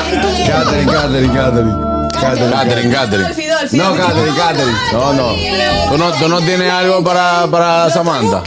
Catherine, 0.47 0.87
Catherine, 0.87 1.33
Catherine. 1.33 1.73
Catherine, 2.50 2.90
Catherine. 2.92 3.25
Dolphy, 3.25 3.47
Dolphy, 3.49 3.76
No, 3.76 3.85
Dolphy. 3.85 4.02
Catherine, 4.02 4.37
Catherine. 4.37 4.76
No, 4.92 5.12
no. 5.12 5.35
¿Tú 5.90 5.99
no, 5.99 6.12
tú 6.12 6.28
no 6.28 6.38
tienes 6.40 6.71
algo 6.71 7.02
para, 7.04 7.47
para 7.50 7.90
Samantha? 7.90 8.42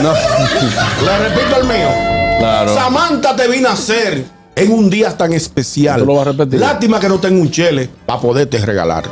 No. 0.00 0.12
Le 1.04 1.18
repito 1.18 1.60
el 1.60 1.66
mío. 1.66 1.88
Claro. 2.38 2.74
Samantha 2.74 3.34
te 3.34 3.48
vine 3.48 3.68
a 3.68 3.72
hacer 3.72 4.24
en 4.54 4.72
un 4.72 4.90
día 4.90 5.16
tan 5.16 5.32
especial. 5.32 6.04
Lo 6.04 6.14
vas 6.14 6.26
a 6.26 6.32
repetir. 6.32 6.60
Lástima 6.60 7.00
que 7.00 7.08
no 7.08 7.18
tengo 7.18 7.40
un 7.40 7.50
chele 7.50 7.88
para 8.06 8.20
poderte 8.20 8.58
regalar. 8.58 9.04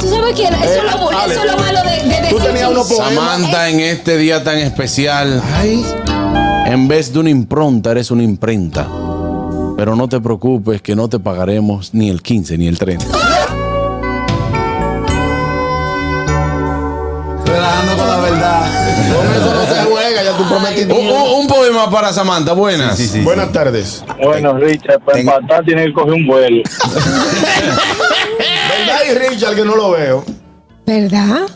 Tú 0.00 0.08
sabes 0.10 0.34
que 0.34 0.44
eso, 0.44 0.54
es 0.54 0.82
lo, 0.84 1.10
dale. 1.10 1.34
eso 1.34 1.44
es 1.44 1.50
lo 1.50 1.58
malo 1.58 1.80
de, 1.82 2.20
de 2.20 2.28
Tú 2.28 2.38
tenías 2.38 2.70
unos. 2.70 2.88
Samantha, 2.88 3.68
en 3.70 3.80
este 3.80 4.16
día 4.18 4.44
tan 4.44 4.58
especial, 4.58 5.42
en 6.66 6.88
vez 6.88 7.12
de 7.12 7.18
una 7.20 7.30
impronta, 7.30 7.92
eres 7.92 8.10
una 8.10 8.22
imprenta. 8.22 8.86
Pero 9.76 9.96
no 9.96 10.08
te 10.08 10.20
preocupes 10.20 10.82
que 10.82 10.94
no 10.94 11.08
te 11.08 11.18
pagaremos 11.18 11.92
ni 11.94 12.08
el 12.08 12.22
15 12.22 12.58
ni 12.58 12.68
el 12.68 12.78
30. 12.78 13.23
Relajando 17.54 17.96
con 17.96 18.06
la 18.08 18.16
verdad. 18.18 19.14
Con 19.14 19.32
eso 19.32 19.54
no 19.54 19.66
se 19.74 19.82
juega, 19.84 20.22
ya 20.24 20.36
tú 20.36 20.44
prometiste. 20.48 20.92
Un, 20.92 21.06
un- 21.06 21.40
un 21.40 21.46
poema 21.46 21.88
para 21.90 22.12
Samantha, 22.12 22.52
buenas. 22.52 22.96
Sí, 22.96 23.04
sí, 23.06 23.12
sí. 23.14 23.20
Buenas 23.22 23.52
tardes. 23.52 24.04
Bueno, 24.22 24.54
Richard, 24.58 25.00
para 25.00 25.18
Tengo- 25.18 25.32
empatar 25.36 25.64
tiene 25.64 25.84
que 25.86 25.92
coger 25.92 26.14
un 26.14 26.26
vuelo. 26.26 26.62
¿Verdad? 28.78 29.00
Y 29.10 29.14
Richard, 29.14 29.54
que 29.54 29.64
no 29.64 29.76
lo 29.76 29.90
veo. 29.92 30.24
¿Verdad? 30.86 31.46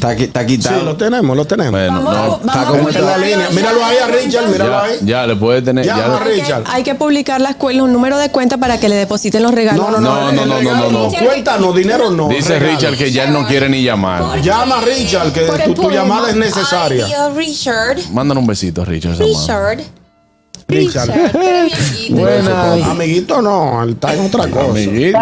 Está, 0.00 0.16
qui- 0.16 0.22
está 0.24 0.40
Sí, 0.40 0.46
quitado. 0.46 0.82
lo 0.82 0.96
tenemos, 0.96 1.36
lo 1.36 1.44
tenemos. 1.46 1.72
Bueno, 1.72 2.02
Vamos, 2.02 2.42
no, 2.42 2.50
Está 2.52 2.64
como 2.64 2.86
a 2.86 2.90
Está 2.90 2.98
en 3.00 3.06
la 3.06 3.18
línea. 3.18 3.50
Míralo 3.50 3.84
ahí 3.84 3.96
a 3.98 4.06
Richard, 4.06 4.46
míralo 4.48 4.70
ya, 4.70 4.82
ahí. 4.82 4.98
ya 5.02 5.26
le 5.26 5.36
puede 5.36 5.60
tener. 5.60 5.84
Llama 5.84 6.00
ya- 6.06 6.16
a 6.16 6.24
Richard. 6.24 6.64
Hay 6.68 6.82
que 6.82 6.94
publicar 6.94 7.38
la 7.42 7.50
escuela, 7.50 7.82
un 7.82 7.92
número 7.92 8.16
de 8.16 8.30
cuenta 8.30 8.56
para 8.56 8.80
que 8.80 8.88
le 8.88 8.94
depositen 8.96 9.42
los 9.42 9.52
regalos. 9.52 9.84
No, 9.90 9.90
no, 9.90 10.00
no, 10.00 10.14
No, 10.14 10.32
no, 10.32 10.32
no, 10.32 10.42
el 10.42 10.48
no, 10.48 10.58
regalo 10.58 10.90
no, 10.90 11.10
no. 11.10 11.12
Cuenta, 11.12 11.58
no, 11.58 11.72
dinero 11.74 12.10
no. 12.10 12.28
dice. 12.28 12.58
Richard 12.58 12.96
que 12.96 13.12
ya 13.12 13.24
él 13.24 13.32
no 13.34 13.46
quiere 13.46 13.68
ni 13.68 13.82
llamar. 13.82 14.40
Llama 14.40 14.78
a 14.78 14.80
Richard, 14.80 15.32
que 15.32 15.42
tu, 15.66 15.74
tu 15.74 15.90
llamada 15.90 16.30
es 16.30 16.36
necesaria. 16.36 17.04
Ay, 17.06 17.32
Richard. 17.36 17.98
Mándale 18.12 18.40
un 18.40 18.46
besito 18.46 18.80
a 18.80 18.84
Richard. 18.86 19.18
Richard. 19.18 19.80
Richard. 20.66 21.10
Richard. 21.12 22.10
Buenas. 22.10 22.88
Amiguito, 22.88 23.42
no, 23.42 23.82
él 23.82 23.90
está 23.90 24.14
en 24.14 24.24
otra 24.26 24.48
cosa. 24.48 24.70
Amiguito. 24.70 25.18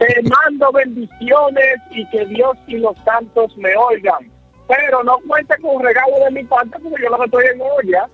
Te 0.00 0.22
mando 0.22 0.72
bendiciones 0.72 1.76
y 1.90 2.08
que 2.08 2.24
Dios 2.24 2.56
y 2.66 2.78
los 2.78 2.96
santos 3.04 3.54
me 3.58 3.68
oigan. 3.76 4.30
Pero 4.66 5.02
no 5.04 5.18
cuente 5.28 5.54
con 5.60 5.76
un 5.76 5.82
regalo 5.82 6.16
de 6.24 6.30
mi 6.30 6.44
parte 6.44 6.78
porque 6.82 7.02
yo 7.02 7.10
lo 7.10 7.18
que 7.18 7.24
estoy 7.26 7.44
en 7.52 7.60
olla. 7.60 8.08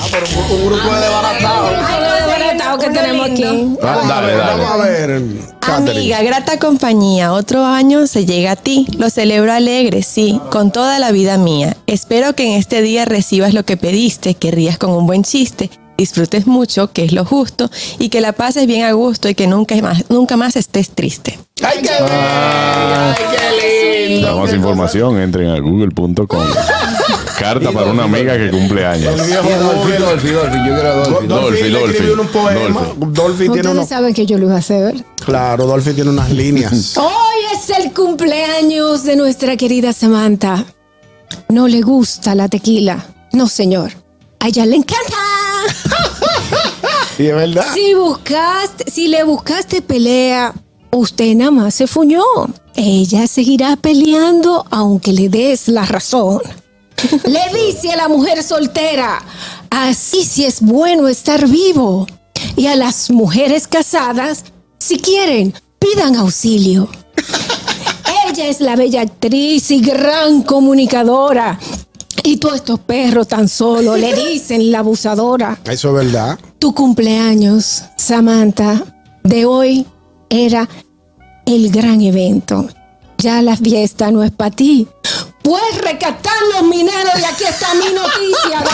Ah, 0.00 0.06
pero 0.10 0.26
un, 0.26 0.60
un 0.60 0.66
grupo 0.66 0.94
de 0.94 1.00
desbaratados. 1.00 1.70
Desbaratado 1.70 2.78
que 2.78 2.90
tenemos 2.90 3.30
aquí. 3.30 3.76
Ah, 3.82 3.86
Vamos 3.86 4.04
a 4.04 4.08
dale, 4.14 4.26
ver, 4.26 4.36
dale. 4.38 4.62
Vamos 4.62 4.70
a 4.70 4.76
ver, 4.88 5.22
Catherine. 5.60 5.90
Amiga, 5.98 6.22
grata 6.22 6.58
compañía, 6.58 7.32
otro 7.32 7.64
año 7.64 8.06
se 8.06 8.24
llega 8.26 8.52
a 8.52 8.56
ti. 8.56 8.86
Lo 8.98 9.10
celebro 9.10 9.52
alegre, 9.52 10.02
sí, 10.02 10.40
con 10.50 10.72
toda 10.72 10.98
la 10.98 11.12
vida 11.12 11.36
mía. 11.36 11.76
Espero 11.86 12.34
que 12.34 12.46
en 12.46 12.58
este 12.58 12.82
día 12.82 13.04
recibas 13.04 13.54
lo 13.54 13.64
que 13.64 13.76
pediste, 13.76 14.34
que 14.34 14.50
rías 14.50 14.78
con 14.78 14.90
un 14.90 15.06
buen 15.06 15.22
chiste, 15.22 15.70
disfrutes 16.00 16.46
mucho, 16.46 16.90
que 16.92 17.04
es 17.04 17.12
lo 17.12 17.26
justo, 17.26 17.70
y 17.98 18.08
que 18.08 18.22
la 18.22 18.32
pases 18.32 18.66
bien 18.66 18.84
a 18.84 18.92
gusto 18.92 19.28
y 19.28 19.34
que 19.34 19.46
nunca 19.46 19.76
más, 19.82 20.04
nunca 20.08 20.36
más 20.36 20.56
estés 20.56 20.88
triste. 20.90 21.38
¡Ay, 21.62 21.78
qué 21.82 21.90
lindo! 21.90 22.08
¡Ay, 22.10 23.24
qué 23.36 24.08
lindo! 24.08 24.28
Para 24.28 24.40
más 24.40 24.54
información, 24.54 25.20
entren 25.20 25.50
a 25.50 25.58
google.com. 25.60 26.46
Carta 27.38 27.70
para 27.70 27.90
una 27.90 28.04
amiga 28.04 28.36
que 28.36 28.50
cumple 28.50 28.84
años. 28.86 29.14
Dolphy, 29.16 29.92
Dolphy. 29.98 30.28
Yo 30.28 30.74
quiero 30.74 30.88
a 30.88 30.94
Dolphy. 30.94 31.26
Dolphy, 31.26 31.70
Dolphy 31.70 31.70
Dolphy. 31.70 32.20
un 32.20 32.28
poema. 32.28 32.80
Dolphy. 32.96 33.14
Dolphy 33.14 33.48
tiene 33.50 33.68
unos. 33.70 33.88
saben 33.88 34.14
que 34.14 34.24
yo 34.24 34.38
lo 34.38 34.46
iba 34.46 34.54
a 34.54 34.58
hacer. 34.58 35.04
Claro, 35.24 35.66
Dolphy 35.66 35.92
tiene 35.92 36.10
unas 36.10 36.30
líneas. 36.30 36.96
Hoy 36.98 37.40
es 37.54 37.70
el 37.78 37.92
cumpleaños 37.92 39.04
de 39.04 39.16
nuestra 39.16 39.56
querida 39.56 39.92
Samantha. 39.92 40.64
No 41.48 41.68
le 41.68 41.82
gusta 41.82 42.34
la 42.34 42.48
tequila. 42.48 43.04
No, 43.32 43.48
señor. 43.48 43.92
A 44.38 44.48
ella 44.48 44.64
le 44.64 44.76
encanta. 44.76 45.19
Y 47.20 47.26
es 47.26 47.34
verdad. 47.34 47.66
Si 47.74 47.92
buscaste, 47.92 48.90
si 48.90 49.08
le 49.08 49.24
buscaste 49.24 49.82
pelea, 49.82 50.54
usted 50.90 51.34
nada 51.34 51.50
más 51.50 51.74
se 51.74 51.86
fuñó. 51.86 52.24
Ella 52.74 53.26
seguirá 53.26 53.76
peleando 53.76 54.64
aunque 54.70 55.12
le 55.12 55.28
des 55.28 55.68
la 55.68 55.84
razón. 55.84 56.40
Le 57.24 57.40
dice 57.54 57.92
a 57.92 57.96
la 57.96 58.08
mujer 58.08 58.42
soltera, 58.42 59.22
así 59.70 60.24
si 60.24 60.44
es 60.46 60.62
bueno 60.62 61.08
estar 61.08 61.46
vivo. 61.46 62.06
Y 62.56 62.66
a 62.68 62.76
las 62.76 63.10
mujeres 63.10 63.66
casadas, 63.66 64.44
si 64.78 64.98
quieren, 64.98 65.52
pidan 65.78 66.16
auxilio. 66.16 66.88
Ella 68.28 68.46
es 68.46 68.60
la 68.60 68.76
bella 68.76 69.02
actriz 69.02 69.70
y 69.70 69.80
gran 69.80 70.42
comunicadora. 70.42 71.58
Y 72.22 72.36
todos 72.36 72.56
estos 72.56 72.80
perros 72.80 73.28
tan 73.28 73.48
solo 73.48 73.96
le 73.96 74.14
dicen 74.30 74.70
la 74.70 74.80
abusadora. 74.80 75.58
Eso 75.64 75.88
es 75.88 76.06
verdad. 76.06 76.38
Tu 76.58 76.74
cumpleaños, 76.74 77.84
Samantha, 77.96 78.82
de 79.22 79.44
hoy 79.46 79.86
era 80.28 80.68
el 81.46 81.70
gran 81.70 82.00
evento. 82.00 82.68
Ya 83.18 83.42
la 83.42 83.56
fiesta 83.56 84.10
no 84.10 84.22
es 84.22 84.30
para 84.30 84.50
ti. 84.50 84.88
Puedes 85.42 85.78
rescatar 85.78 86.34
los 86.54 86.68
mineros 86.68 87.18
y 87.18 87.24
aquí 87.24 87.44
está 87.44 87.74
mi 87.74 87.86
noticia, 87.92 88.64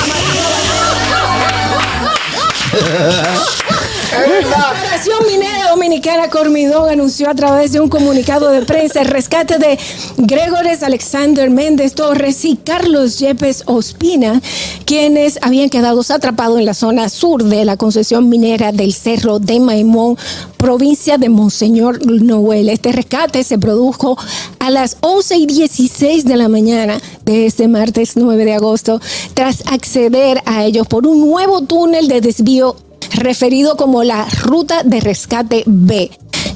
La 4.17 4.23
Corporación 4.23 5.19
Minera 5.31 5.71
Dominicana 5.71 6.31
Cormidón 6.31 6.89
anunció 6.89 7.29
a 7.29 7.35
través 7.35 7.73
de 7.73 7.81
un 7.81 7.91
comunicado 7.91 8.49
de 8.49 8.63
prensa 8.63 9.03
el 9.03 9.09
rescate 9.09 9.59
de 9.59 9.79
Gregores 10.17 10.83
Alexander 10.83 11.51
Méndez 11.51 11.95
Torres 11.95 12.43
y 12.47 12.57
Carlos 12.57 13.19
Yepes 13.19 13.65
Ospina, 13.67 14.41
quienes 14.87 15.39
habían 15.43 15.69
quedado 15.69 16.01
atrapados 16.09 16.59
en 16.59 16.65
la 16.65 16.73
zona 16.73 17.11
sur 17.11 17.45
de 17.45 17.67
la 17.67 17.77
concesión 17.77 18.31
minera 18.31 18.73
del 18.73 18.95
Cerro 18.95 19.39
de 19.39 19.61
Maimón, 19.61 20.17
provincia 20.57 21.19
de 21.19 21.29
Monseñor 21.29 22.07
Noel. 22.07 22.71
Este 22.71 22.93
rescate 22.93 23.45
se 23.45 23.59
produjo 23.59 24.17
a 24.61 24.71
las 24.71 24.97
11 25.01 25.37
y 25.37 25.47
16 25.47 26.25
de 26.25 26.37
la 26.37 26.49
mañana 26.49 26.99
de 27.27 27.45
este 27.45 27.69
martes 27.69 28.17
9 28.17 28.47
de 28.47 28.55
agosto, 28.55 28.99
tras 29.35 29.63
acceder 29.67 30.41
a 30.47 30.65
ellos 30.65 30.87
por 30.87 31.07
un 31.07 31.21
nuevo 31.21 31.61
túnel 31.61 32.09
de 32.09 32.23
desvío 32.23 32.77
referido 33.13 33.77
como 33.77 34.05
la 34.05 34.27
Ruta 34.43 34.83
de 34.83 35.01
Rescate 35.01 35.65
B. 35.67 36.11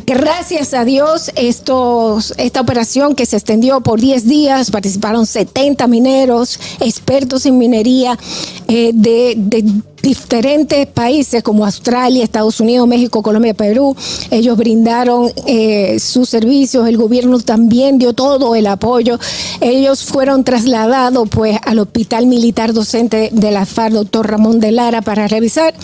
Gracias 0.06 0.74
a 0.74 0.84
Dios, 0.84 1.30
esta 1.36 2.60
operación 2.60 3.14
que 3.14 3.26
se 3.26 3.36
extendió 3.36 3.80
por 3.80 4.00
10 4.00 4.26
días, 4.26 4.70
participaron 4.70 5.24
70 5.24 5.86
mineros, 5.86 6.58
expertos 6.80 7.46
en 7.46 7.58
minería 7.58 8.18
eh, 8.66 8.90
de, 8.92 9.34
de 9.36 9.64
diferentes 10.02 10.86
países 10.86 11.42
como 11.42 11.64
Australia, 11.64 12.24
Estados 12.24 12.58
Unidos, 12.60 12.88
México, 12.88 13.22
Colombia, 13.22 13.54
Perú. 13.54 13.94
Ellos 14.30 14.56
brindaron 14.56 15.30
eh, 15.46 15.98
sus 16.00 16.28
servicios, 16.28 16.88
el 16.88 16.96
gobierno 16.96 17.38
también 17.38 17.98
dio 17.98 18.12
todo 18.12 18.54
el 18.54 18.66
apoyo. 18.66 19.18
Ellos 19.60 20.04
fueron 20.04 20.44
trasladados 20.44 21.28
pues 21.28 21.58
al 21.64 21.78
Hospital 21.78 22.26
Militar 22.26 22.72
Docente 22.72 23.30
de 23.32 23.50
la 23.50 23.66
FARC, 23.66 23.94
doctor 23.94 24.28
Ramón 24.28 24.60
de 24.60 24.72
Lara, 24.72 25.02
para 25.02 25.28
revisar 25.28 25.74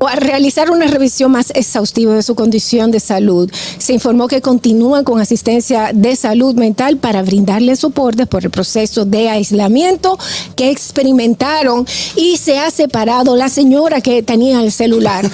o 0.00 0.08
a 0.08 0.16
realizar 0.16 0.70
una 0.70 0.86
revisión 0.86 1.30
más 1.30 1.52
exhaustiva 1.54 2.14
de 2.14 2.22
su 2.22 2.34
condición 2.34 2.90
de 2.90 3.00
salud. 3.00 3.50
Se 3.78 3.92
informó 3.92 4.28
que 4.28 4.40
continúan 4.40 5.04
con 5.04 5.20
asistencia 5.20 5.90
de 5.92 6.16
salud 6.16 6.54
mental 6.54 6.96
para 6.96 7.22
brindarle 7.22 7.76
soporte 7.76 8.24
por 8.24 8.42
el 8.44 8.50
proceso 8.50 9.04
de 9.04 9.28
aislamiento 9.28 10.18
que 10.56 10.70
experimentaron 10.70 11.86
y 12.16 12.38
se 12.38 12.58
ha 12.58 12.70
separado 12.70 13.36
la 13.36 13.50
señora 13.50 14.00
que 14.00 14.22
tenía 14.22 14.62
el 14.62 14.72
celular 14.72 15.28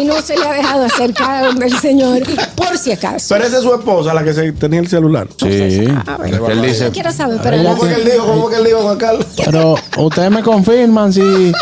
y 0.00 0.04
no 0.04 0.22
se 0.22 0.36
le 0.36 0.46
ha 0.46 0.52
dejado 0.52 0.84
acercar 0.84 1.52
del 1.54 1.76
señor 1.80 2.22
por 2.54 2.78
si 2.78 2.92
acaso. 2.92 3.26
Pero 3.34 3.46
esa 3.46 3.58
es 3.58 3.64
su 3.64 3.74
esposa 3.74 4.14
la 4.14 4.22
que 4.22 4.32
se 4.32 4.52
tenía 4.52 4.78
el 4.78 4.88
celular. 4.88 5.26
Sí. 5.40 5.46
Él 5.48 6.62
dice, 6.62 6.84
No 6.84 6.92
quiero 6.92 7.10
saber, 7.10 7.40
pero 7.42 7.56
¿Cómo 7.56 7.76
fue 7.78 7.88
que 7.88 7.94
él 7.96 8.04
dijo? 8.04 8.26
¿Cómo 8.26 8.42
fue 8.42 8.52
que 8.52 8.58
él 8.58 8.64
dijo, 8.64 8.80
Juan 8.82 8.96
Carlos? 8.96 9.26
pero 9.44 9.74
ustedes 9.98 10.30
me 10.30 10.42
confirman 10.42 11.12
si 11.12 11.52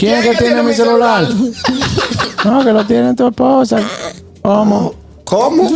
quién 0.00 0.14
es 0.18 0.26
que 0.26 0.36
tiene 0.44 0.62
mi 0.62 0.72
celular. 0.72 1.26
No, 2.44 2.64
que 2.64 2.72
lo 2.72 2.86
tiene 2.86 3.14
tu 3.14 3.28
esposa. 3.28 3.80
¿Cómo? 4.42 4.94
¿Cómo? 5.24 5.70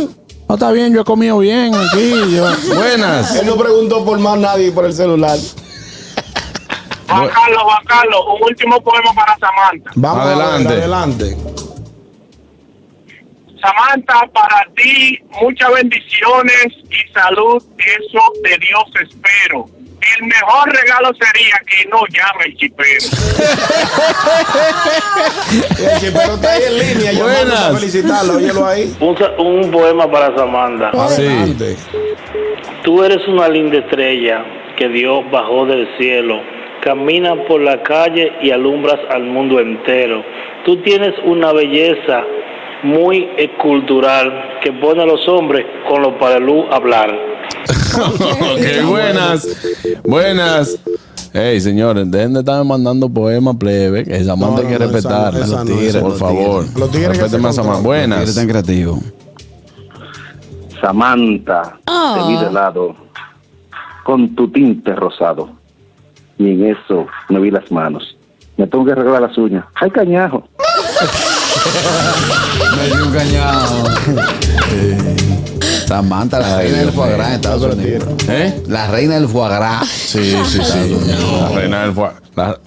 No 0.47 0.55
está 0.55 0.71
bien, 0.71 0.93
yo 0.93 1.01
he 1.01 1.03
comido 1.05 1.37
bien 1.39 1.73
aquí. 1.73 2.11
Yo. 2.35 2.47
Buenas. 2.75 3.35
Él 3.35 3.45
no 3.47 3.55
preguntó 3.55 4.03
por 4.03 4.19
más 4.19 4.37
nadie 4.37 4.71
por 4.71 4.85
el 4.85 4.93
celular. 4.93 5.37
Juan 7.07 7.29
Carlos, 7.29 7.61
Juan 7.63 7.85
Carlos, 7.85 8.21
un 8.35 8.43
último 8.49 8.81
poema 8.83 9.13
para 9.15 9.37
Samantha. 9.37 9.91
Vamos 9.95 10.25
ver, 10.25 10.33
Adelante. 10.33 10.73
adelante. 10.73 11.37
Samantha, 13.61 14.27
para 14.33 14.67
ti 14.75 15.19
muchas 15.41 15.71
bendiciones 15.73 16.67
y 16.89 17.11
salud, 17.13 17.63
eso 17.77 18.19
de 18.43 18.57
Dios 18.57 18.83
espero. 19.03 19.69
El 20.13 20.27
mejor 20.27 20.69
regalo 20.71 21.11
sería 21.19 21.59
que 21.65 21.89
no 21.89 22.05
llame 22.09 22.45
el 22.45 22.55
chipero. 22.57 23.05
El 25.79 25.99
chipero 25.99 26.35
está 26.35 26.51
ahí 26.51 26.61
en 26.67 26.77
línea. 26.77 27.11
Yo 27.13 27.27
a 27.27 27.73
felicitarlo. 27.73 28.35
Óyelo 28.35 28.67
ahí. 28.67 28.95
Un, 28.99 29.71
poema 29.71 30.09
para 30.11 30.35
Samantha. 30.35 30.89
Adelante. 30.89 31.75
Tú 32.83 33.03
eres 33.03 33.27
una 33.27 33.47
linda 33.49 33.79
estrella 33.79 34.45
que 34.77 34.87
Dios 34.89 35.23
bajó 35.31 35.65
del 35.65 35.87
cielo. 35.97 36.39
Caminas 36.81 37.37
por 37.47 37.61
la 37.61 37.81
calle 37.81 38.31
y 38.41 38.51
alumbras 38.51 38.99
al 39.09 39.23
mundo 39.23 39.59
entero. 39.59 40.23
Tú 40.65 40.77
tienes 40.83 41.15
una 41.23 41.51
belleza 41.51 42.23
muy 42.83 43.27
escultural 43.37 44.59
que 44.61 44.71
pone 44.73 45.01
a 45.01 45.05
los 45.07 45.27
hombres 45.27 45.65
con 45.89 46.03
los 46.03 46.13
paralú 46.13 46.67
a 46.71 46.75
hablar. 46.75 47.34
ok, 47.95 48.87
buenas. 48.89 49.47
Buenas. 50.03 50.77
Hey, 51.33 51.59
señores, 51.59 52.09
dejen 52.09 52.33
de 52.33 52.39
estar 52.39 52.63
mandando 52.63 53.09
poemas 53.09 53.57
plebe, 53.57 54.05
que 54.05 54.23
Samantha 54.23 54.61
hay 54.61 54.67
que 54.67 54.79
no, 54.79 54.85
esa 54.85 54.93
respetarla. 54.93 55.45
esa 55.45 55.55
no, 55.55 55.63
Los 55.63 55.65
tigres, 55.65 55.87
esa 55.95 56.01
por 56.01 56.11
no, 56.11 56.15
favor. 56.17 56.65
Los 56.77 56.91
tigres 56.91 57.09
que 57.09 57.17
Respétenme 57.23 57.49
a 57.49 57.51
se 57.51 57.55
Samantha. 57.57 57.75
controlan. 57.83 58.11
Eres 58.13 58.19
Buenas. 58.19 58.35
tan 58.35 58.47
creativo. 58.47 58.99
Samantha, 60.81 61.77
Ah. 61.87 62.21
te 62.21 62.27
vi 62.31 62.37
de 62.45 62.51
lado, 62.51 62.95
con 64.03 64.35
tu 64.35 64.47
tinte 64.49 64.93
rosado. 64.95 65.49
Y 66.37 66.51
en 66.51 66.65
eso 66.67 67.07
me 67.29 67.39
vi 67.39 67.49
las 67.51 67.69
manos. 67.71 68.15
Me 68.57 68.65
tengo 68.67 68.85
que 68.85 68.91
arreglar 68.93 69.21
las 69.21 69.37
uñas. 69.37 69.65
¡Ay, 69.75 69.89
cañajo! 69.91 70.43
Me 72.77 72.85
dio 72.87 73.05
un 73.05 73.11
cañado. 73.11 73.83
Samantha, 75.87 76.39
la 76.39 76.57
reina 76.57 76.77
del 76.79 76.91
foie 76.91 77.11
gras 77.13 77.27
en 77.29 77.33
Estados 77.35 77.73
Unidos. 77.75 78.07
¿Eh? 78.29 78.63
La 78.67 78.87
reina 78.87 79.15
del 79.15 79.27
foie 79.27 79.49
gras. 79.49 79.87
Sí, 79.87 80.35
sí, 80.45 80.59
sí. 80.63 80.97
La 81.41 81.49
reina 81.49 81.81
del. 81.85 81.93
La- 82.35 82.59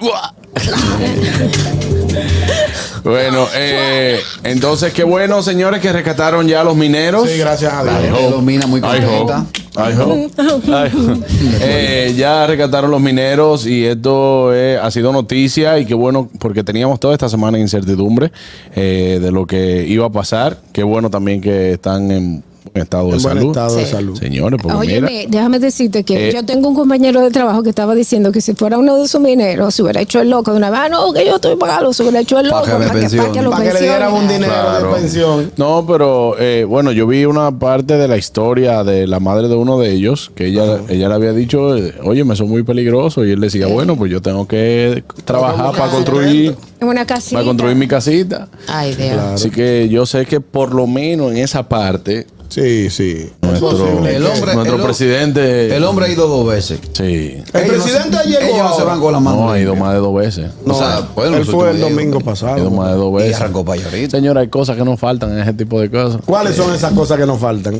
bueno, 3.04 3.46
eh, 3.54 4.18
entonces 4.44 4.92
qué 4.92 5.04
bueno, 5.04 5.42
señores, 5.42 5.80
que 5.80 5.92
rescataron 5.92 6.46
ya 6.48 6.60
a 6.60 6.64
los 6.64 6.76
mineros. 6.76 7.28
Sí, 7.30 7.38
gracias 7.38 7.72
a 7.72 7.82
La 7.84 7.98
Dios. 8.00 8.16
gente 8.18 8.30
domina 8.30 8.66
muy 8.66 8.80
I 8.80 8.82
hope. 8.84 9.06
contenta. 9.06 9.46
I 9.76 9.92
hope. 9.96 10.32
I 10.66 10.96
hope. 10.96 11.26
Eh, 11.60 12.14
ya 12.16 12.46
rescataron 12.46 12.90
los 12.90 13.00
mineros 13.00 13.66
y 13.66 13.84
esto 13.86 14.52
eh, 14.52 14.78
ha 14.82 14.90
sido 14.90 15.12
noticia 15.12 15.78
y 15.78 15.86
qué 15.86 15.94
bueno 15.94 16.28
porque 16.40 16.64
teníamos 16.64 16.98
toda 16.98 17.14
esta 17.14 17.28
semana 17.28 17.58
incertidumbre 17.58 18.32
eh, 18.74 19.18
de 19.22 19.30
lo 19.30 19.46
que 19.46 19.84
iba 19.86 20.06
a 20.06 20.10
pasar. 20.10 20.58
Qué 20.72 20.82
bueno 20.82 21.08
también 21.10 21.40
que 21.40 21.72
están 21.72 22.10
en 22.10 22.44
buen 22.72 22.82
estado 22.82 23.10
de 23.12 23.20
salud. 23.20 23.46
estado 23.48 23.76
de 23.76 23.84
Sí. 23.84 23.90
salud. 23.92 24.18
Señores, 24.18 24.60
porque 24.62 24.78
mira. 24.86 25.06
Óyeme, 25.06 25.26
déjame 25.28 25.58
decirte 25.58 26.04
que 26.04 26.28
Eh, 26.28 26.32
yo 26.32 26.44
tengo 26.44 26.68
un 26.68 26.74
compañero 26.74 27.20
de 27.22 27.30
trabajo 27.30 27.62
que 27.62 27.70
estaba 27.70 27.94
diciendo 27.94 28.32
que 28.32 28.40
si 28.40 28.54
fuera 28.54 28.78
uno 28.78 28.96
de 28.96 29.04
esos 29.04 29.20
mineros, 29.20 29.74
se 29.74 29.82
hubiera 29.82 30.00
hecho 30.00 30.20
el 30.20 30.30
loco 30.30 30.50
de 30.52 30.56
una 30.58 30.70
vez. 30.70 30.80
Ah, 30.84 30.88
no, 30.88 31.12
que 31.12 31.24
yo 31.26 31.36
estoy 31.36 31.56
pagando, 31.56 31.92
se 31.92 32.02
hubiera 32.02 32.20
hecho 32.20 32.38
el 32.38 32.48
Pa' 32.50 32.60
loco 32.60 32.78
que 32.78 32.84
me 32.84 32.90
pensione. 33.00 33.42
lo 33.42 33.50
Para 33.50 33.64
que 33.64 33.72
le 33.74 33.80
dieran 33.80 34.12
un 34.12 34.28
dinero 34.28 34.52
Claro. 34.52 34.88
de 34.94 35.00
pensión. 35.00 35.52
No, 35.56 35.84
pero 35.86 36.36
eh, 36.38 36.64
bueno, 36.68 36.92
yo 36.92 37.06
vi 37.06 37.24
una 37.24 37.50
parte 37.58 37.96
de 37.96 38.08
la 38.08 38.16
historia 38.16 38.84
de 38.84 39.06
la 39.06 39.20
madre 39.20 39.48
de 39.48 39.54
uno 39.54 39.78
de 39.78 39.92
ellos, 39.92 40.30
que 40.34 40.46
ella, 40.46 40.80
ella 40.88 41.08
le 41.08 41.14
había 41.14 41.32
dicho, 41.32 41.76
eh, 41.76 41.94
oye, 42.04 42.24
me 42.24 42.36
son 42.36 42.48
muy 42.48 42.62
peligrosos, 42.62 43.26
y 43.26 43.30
él 43.32 43.40
decía, 43.40 43.66
bueno, 43.66 43.96
pues 43.96 44.10
yo 44.10 44.20
tengo 44.22 44.46
que 44.46 45.02
trabajar 45.24 45.72
para 45.72 45.90
construir, 45.90 46.56
En 46.80 46.88
una 46.88 47.04
casita. 47.06 47.36
para 47.36 47.46
construir 47.46 47.76
mi 47.76 47.88
casita. 47.88 48.48
Ay, 48.66 48.94
Dios. 48.94 49.16
Así 49.18 49.50
que 49.50 49.88
yo 49.88 50.06
sé 50.06 50.26
que 50.26 50.40
por 50.40 50.74
lo 50.74 50.86
menos 50.86 51.32
en 51.32 51.38
esa 51.38 51.68
parte, 51.68 52.26
Sí, 52.48 52.88
sí. 52.90 53.30
nuestro, 53.42 53.70
El 54.06 54.26
hombre- 54.26 54.54
nuestro 54.54 54.76
el- 54.76 54.82
presidente, 54.82 55.76
El 55.76 55.84
hombre 55.84 56.06
ha 56.06 56.08
ido 56.08 56.26
dos 56.28 56.46
veces. 56.46 56.80
sí, 56.92 57.04
El 57.04 57.62
Ellos 57.62 57.76
no 57.78 57.84
presidente 57.84 58.16
se- 58.18 58.28
llegó. 58.28 58.40
Ellos 58.54 58.70
no 58.70 58.76
se 58.76 58.84
van 58.84 59.00
con 59.00 59.12
la 59.12 59.20
mano. 59.20 59.36
no, 59.36 59.50
ha 59.52 59.58
ido 59.58 59.76
más 59.76 59.92
de 59.94 59.98
dos 60.00 60.14
veces. 60.14 60.50
O 60.66 60.74
sea, 60.74 61.08
bueno, 61.14 61.36
él 61.36 61.44
fue 61.44 61.70
el 61.70 61.80
domingo 61.80 62.18
días. 62.18 62.42
Ha 62.42 62.58
ido 62.58 62.64
pasado. 62.64 62.70
más 62.70 62.90
de 62.90 62.96
dos 62.96 63.10
Y 63.12 63.16
veces. 63.24 63.36
arrancó 63.40 63.64
para 63.64 63.80
allá 63.80 63.90
ahorita. 63.90 64.16
Señora, 64.16 64.40
hay 64.40 64.48
cosas 64.48 64.76
que 64.76 64.84
nos 64.84 64.98
faltan 64.98 65.32
en 65.32 65.40
ese 65.40 65.52
tipo 65.52 65.80
de 65.80 65.90
cosas. 65.90 66.20
¿Cuáles 66.24 66.56
son 66.56 66.74
esas 66.74 66.92
cosas 66.92 67.18
que 67.18 67.26
nos 67.26 67.38
faltan? 67.38 67.78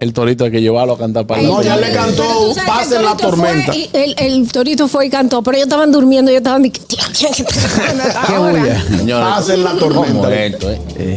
El 0.00 0.12
torito 0.12 0.44
hay 0.44 0.52
que 0.52 0.60
llevarlo 0.60 0.92
a 0.94 0.98
cantar 0.98 1.26
para 1.26 1.42
No, 1.42 1.58
el 1.60 1.66
ya 1.66 1.76
le 1.76 1.90
cantó 1.92 2.54
Pase 2.66 2.96
el 2.98 3.02
la 3.04 3.16
torito 3.16 3.36
fue 3.36 3.48
tormenta. 3.48 3.74
y 3.74 3.90
el, 3.92 4.14
el 4.18 4.52
torito 4.52 4.86
fue 4.86 5.06
y 5.06 5.10
cantó, 5.10 5.42
pero 5.42 5.56
ellos 5.56 5.66
estaban 5.66 5.90
durmiendo, 5.90 6.30
ellos 6.30 6.38
estaban. 6.38 6.62
de 6.62 6.70
que, 6.70 6.78
"Tío, 6.80 6.98
¿quién 7.18 7.32
está 7.32 7.68
cantando 7.68 8.02
a 8.04 8.06
esta 8.06 8.40
hora?" 8.40 8.82
Señores, 8.96 9.28
Pasen 9.28 9.64
la 9.64 9.72
tormenta. 9.74 10.12
¿cómo 10.14 10.28
es 10.28 10.52
esto, 10.54 10.70
eh? 10.70 11.14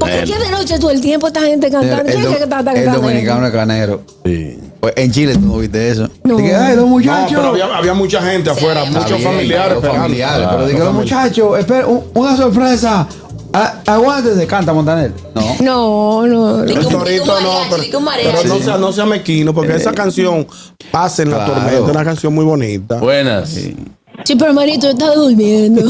Porque 0.00 0.14
aquí 0.14 0.32
de 0.32 0.50
noche 0.50 0.78
todo 0.80 0.90
el 0.90 1.00
tiempo 1.00 1.28
esta 1.28 1.42
gente 1.42 1.66
El, 1.66 1.72
cantando. 1.72 2.02
el 2.02 2.06
¿Quién 2.06 2.22
dom- 2.24 2.30
es 2.32 2.36
que 2.38 2.42
está 2.44 2.58
el 2.58 2.64
cantando? 2.64 3.00
dominicano 3.00 3.46
es 3.46 3.52
canero. 3.52 4.02
Sí. 4.24 4.58
Pues 4.80 4.92
en 4.96 5.10
Chile 5.12 5.34
tú 5.34 5.40
no 5.40 5.58
viste 5.58 5.88
eso. 5.90 6.08
No. 6.24 6.36
Dije, 6.36 6.54
ay, 6.54 6.74
los 6.76 6.84
No, 6.84 6.90
muchachos. 6.90 7.32
pero 7.36 7.48
había, 7.48 7.66
había 7.76 7.94
mucha 7.94 8.22
gente 8.22 8.50
afuera, 8.50 8.84
Está 8.84 8.98
muchos 9.00 9.18
bien, 9.18 9.30
familiares. 9.30 9.74
los 9.82 9.84
familiares, 9.92 10.36
Claro, 10.38 10.50
pero 10.56 10.66
dije, 10.68 10.78
los 10.80 10.94
muchachos, 10.94 11.58
espera, 11.58 11.86
un- 11.86 12.04
una 12.14 12.36
sorpresa. 12.36 13.08
A- 13.52 13.74
Aguántese, 13.86 14.46
canta 14.46 14.72
Montaner. 14.72 15.12
No. 15.34 15.56
No, 15.60 16.26
no. 16.26 16.64
El 16.64 16.86
torito 16.86 17.40
no, 17.40 17.60
pero, 17.70 17.82
pero 17.90 18.44
no 18.46 18.58
sea, 18.60 18.76
no 18.76 18.92
sea 18.92 19.06
mequino, 19.06 19.54
porque 19.54 19.74
esa 19.76 19.92
canción, 19.92 20.46
Pasen 20.90 21.30
la 21.30 21.36
Claro. 21.44 21.52
tormenta, 21.54 21.78
es 21.84 21.90
una 21.94 22.04
canción 22.04 22.34
muy 22.34 22.44
bonita. 22.44 22.96
Buenas. 22.98 23.48
Sí, 23.50 24.34
pero 24.36 24.46
hermanito, 24.50 24.88
está 24.88 25.14
durmiendo. 25.14 25.82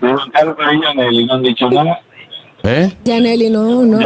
No 0.00 1.34
han 1.34 1.42
dicho 1.42 1.70
nada. 1.70 2.00
¿Eh? 2.64 2.92
Yaneli, 3.04 3.50
no, 3.50 3.82
no. 3.82 4.00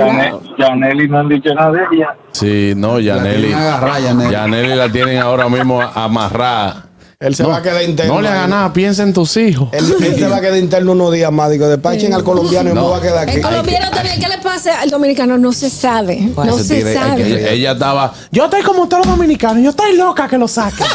Yaneli 0.59 1.09
no 1.09 1.19
han 1.19 1.29
dicho 1.29 1.55
nada 1.55 1.73
de 1.73 1.81
ella. 1.93 2.17
Sí, 2.33 2.73
no, 2.77 2.99
Yaneli. 2.99 3.51
Yaneli 3.51 4.75
la 4.75 4.89
tienen 4.91 5.19
ahora 5.19 5.49
mismo 5.49 5.81
amarrada. 5.83 6.86
Él 7.19 7.35
se 7.35 7.45
No, 7.45 7.49
va 7.49 7.57
a 7.57 7.63
quedar 7.63 7.83
interno. 7.83 8.15
No 8.17 8.21
le 8.21 8.29
haga 8.29 8.47
nada, 8.47 8.73
piensa 8.75 9.03
en 9.03 9.15
tus 9.15 9.39
hijos. 9.39 9.71
Él, 9.73 9.87
él 10.03 10.17
se 10.17 10.29
va 10.29 10.37
a 10.37 10.41
quedar 10.43 10.59
interno 10.59 10.93
unos 10.93 11.13
días 11.15 11.33
más. 11.33 11.51
Digo, 11.51 11.67
despachen 11.67 12.13
al 12.13 12.23
colombiano 12.23 12.71
y 12.71 12.75
me 12.75 12.81
voy 12.81 12.99
a 12.99 13.01
quedar 13.01 13.19
aquí. 13.27 13.37
El 13.37 13.43
colombiano 13.43 13.91
también, 13.91 14.21
¿qué 14.21 14.29
le 14.29 14.37
pasa 14.39 14.83
al 14.83 14.91
dominicano? 14.91 15.39
No 15.39 15.51
se 15.55 15.71
sabe. 15.71 16.21
No 16.37 16.59
se 16.59 16.93
sabe. 16.93 17.23
que- 17.25 17.39
Ella, 17.39 17.51
ella 17.53 17.73
estaba. 17.73 18.13
Yo 18.31 18.45
estoy 18.45 18.61
como 18.63 18.87
todos 18.87 19.07
los 19.07 19.17
dominicanos. 19.17 19.63
Yo 19.65 19.71
estoy 19.71 19.97
loca 19.97 20.29
que 20.29 20.37
lo 20.37 20.47
saquen. 20.47 20.87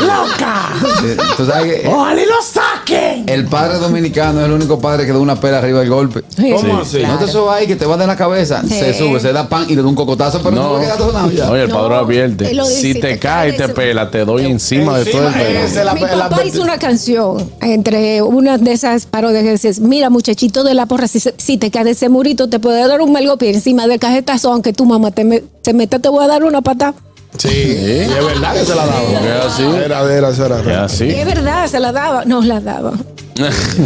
¡Loca! 0.00 0.74
Sí, 1.00 1.06
Tú 1.38 1.46
sabes 1.46 1.72
que 1.82 1.88
¡Ojalá 1.88 2.20
y 2.22 2.26
lo 2.26 2.42
saquen! 2.42 3.24
el 3.28 3.46
padre 3.46 3.78
dominicano 3.78 4.40
es 4.40 4.46
el 4.46 4.52
único 4.52 4.78
padre 4.78 5.06
que 5.06 5.12
da 5.12 5.18
una 5.18 5.40
pela 5.40 5.56
arriba 5.58 5.80
del 5.80 5.88
golpe. 5.88 6.22
¿Cómo 6.54 6.80
así? 6.80 7.02
No 7.02 7.18
te 7.18 7.28
subas 7.28 7.56
ahí 7.56 7.66
que 7.66 7.76
te 7.76 7.86
va 7.86 7.96
de 7.96 8.06
la 8.06 8.16
cabeza. 8.16 8.60
Sí. 8.62 8.78
Se 8.78 8.92
sube, 8.92 9.20
se 9.20 9.32
da 9.32 9.48
pan 9.48 9.64
y 9.70 9.74
le 9.74 9.80
da 9.82 9.88
un 9.88 9.94
cocotazo, 9.94 10.40
pero 10.42 10.54
no, 10.54 10.62
No. 10.64 10.72
va 10.74 10.78
a 10.80 10.82
quedar 10.82 10.98
todo 10.98 11.12
nada. 11.14 11.50
Oye, 11.50 11.62
el 11.62 11.68
No, 11.70 11.74
padrón 11.76 12.04
advierte. 12.04 12.52
Si 12.66 12.92
te 12.92 13.00
te 13.12 13.18
cae 13.18 13.50
y 13.50 13.56
te 13.56 13.68
pela, 13.70 14.10
te 14.10 14.24
doy 14.26 14.44
encima 14.46 14.98
de 14.98 15.06
todo 15.10 15.28
el 15.28 15.32
pelo. 15.34 15.61
La- 15.84 15.94
Mi 15.94 16.00
la- 16.02 16.28
papá 16.28 16.44
hizo 16.44 16.62
una 16.62 16.78
canción 16.78 17.50
entre 17.60 18.22
una 18.22 18.58
de 18.58 18.72
esas 18.72 19.06
parodias 19.06 19.60
que 19.60 19.80
mira 19.80 20.10
muchachito 20.10 20.64
de 20.64 20.74
la 20.74 20.86
porra, 20.86 21.06
si, 21.08 21.20
si 21.36 21.56
te 21.56 21.70
cae 21.70 21.84
de 21.84 21.92
ese 21.92 22.08
murito 22.08 22.48
te 22.48 22.58
puede 22.58 22.86
dar 22.86 23.00
un 23.00 23.12
melgopi 23.12 23.46
encima 23.48 23.86
del 23.86 23.98
cajetazo, 23.98 24.52
aunque 24.52 24.72
tu 24.72 24.84
mamá 24.84 25.10
te 25.10 25.24
me- 25.24 25.42
se 25.62 25.72
meta 25.72 25.98
te 25.98 26.08
voy 26.08 26.24
a 26.24 26.28
dar 26.28 26.44
una 26.44 26.60
pata. 26.62 26.94
Sí, 27.38 27.48
y 27.48 28.00
es 28.00 28.24
verdad 28.24 28.54
que 28.54 28.64
se 28.64 28.74
la 28.74 28.86
daba. 28.86 29.02
Es 29.02 29.44
así. 29.46 29.62
Era, 29.62 30.02
era, 30.02 30.28
era, 30.28 30.60
era. 30.60 30.60
Es 30.60 30.92
así. 30.92 31.08
Es 31.08 31.24
verdad, 31.26 31.66
se 31.66 31.80
la 31.80 31.92
daba, 31.92 32.24
nos 32.24 32.44
la 32.46 32.60
daba. 32.60 32.92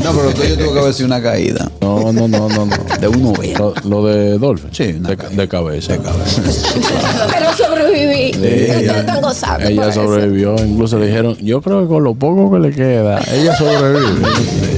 No, 0.03 0.13
pero 0.13 0.33
tú 0.35 0.43
yo 0.43 0.59
tuvo 0.59 0.73
que 0.75 0.81
haber 0.81 0.93
sido 0.93 1.07
una 1.07 1.23
caída. 1.23 1.71
No, 1.81 2.13
no, 2.13 2.27
no, 2.27 2.49
no. 2.49 2.67
no. 2.67 2.77
De 3.01 3.09
uno 3.09 3.33
vea. 3.33 3.57
Lo, 3.59 3.75
lo 3.85 4.05
de 4.07 4.39
Dolphin. 4.39 4.71
Sí, 4.73 4.97
una 4.99 5.11
de, 5.11 5.17
caída. 5.17 5.43
de 5.43 5.49
cabeza. 5.49 5.93
De 5.93 5.99
cabeza. 6.01 6.43
Pero 7.33 7.53
sobreviví. 7.57 8.33
Ustedes 8.35 8.93
están 8.93 9.21
gozando. 9.21 9.69
Ella 9.69 9.89
eso. 9.89 10.05
sobrevivió. 10.05 10.57
Incluso 10.57 10.99
le 10.99 11.07
dijeron, 11.07 11.37
yo 11.37 11.63
creo 11.63 11.83
que 11.83 11.89
con 11.89 12.03
lo 12.03 12.15
poco 12.15 12.51
que 12.51 12.59
le 12.59 12.73
queda, 12.75 13.21
ella 13.33 13.57
sobrevive. 13.57 14.27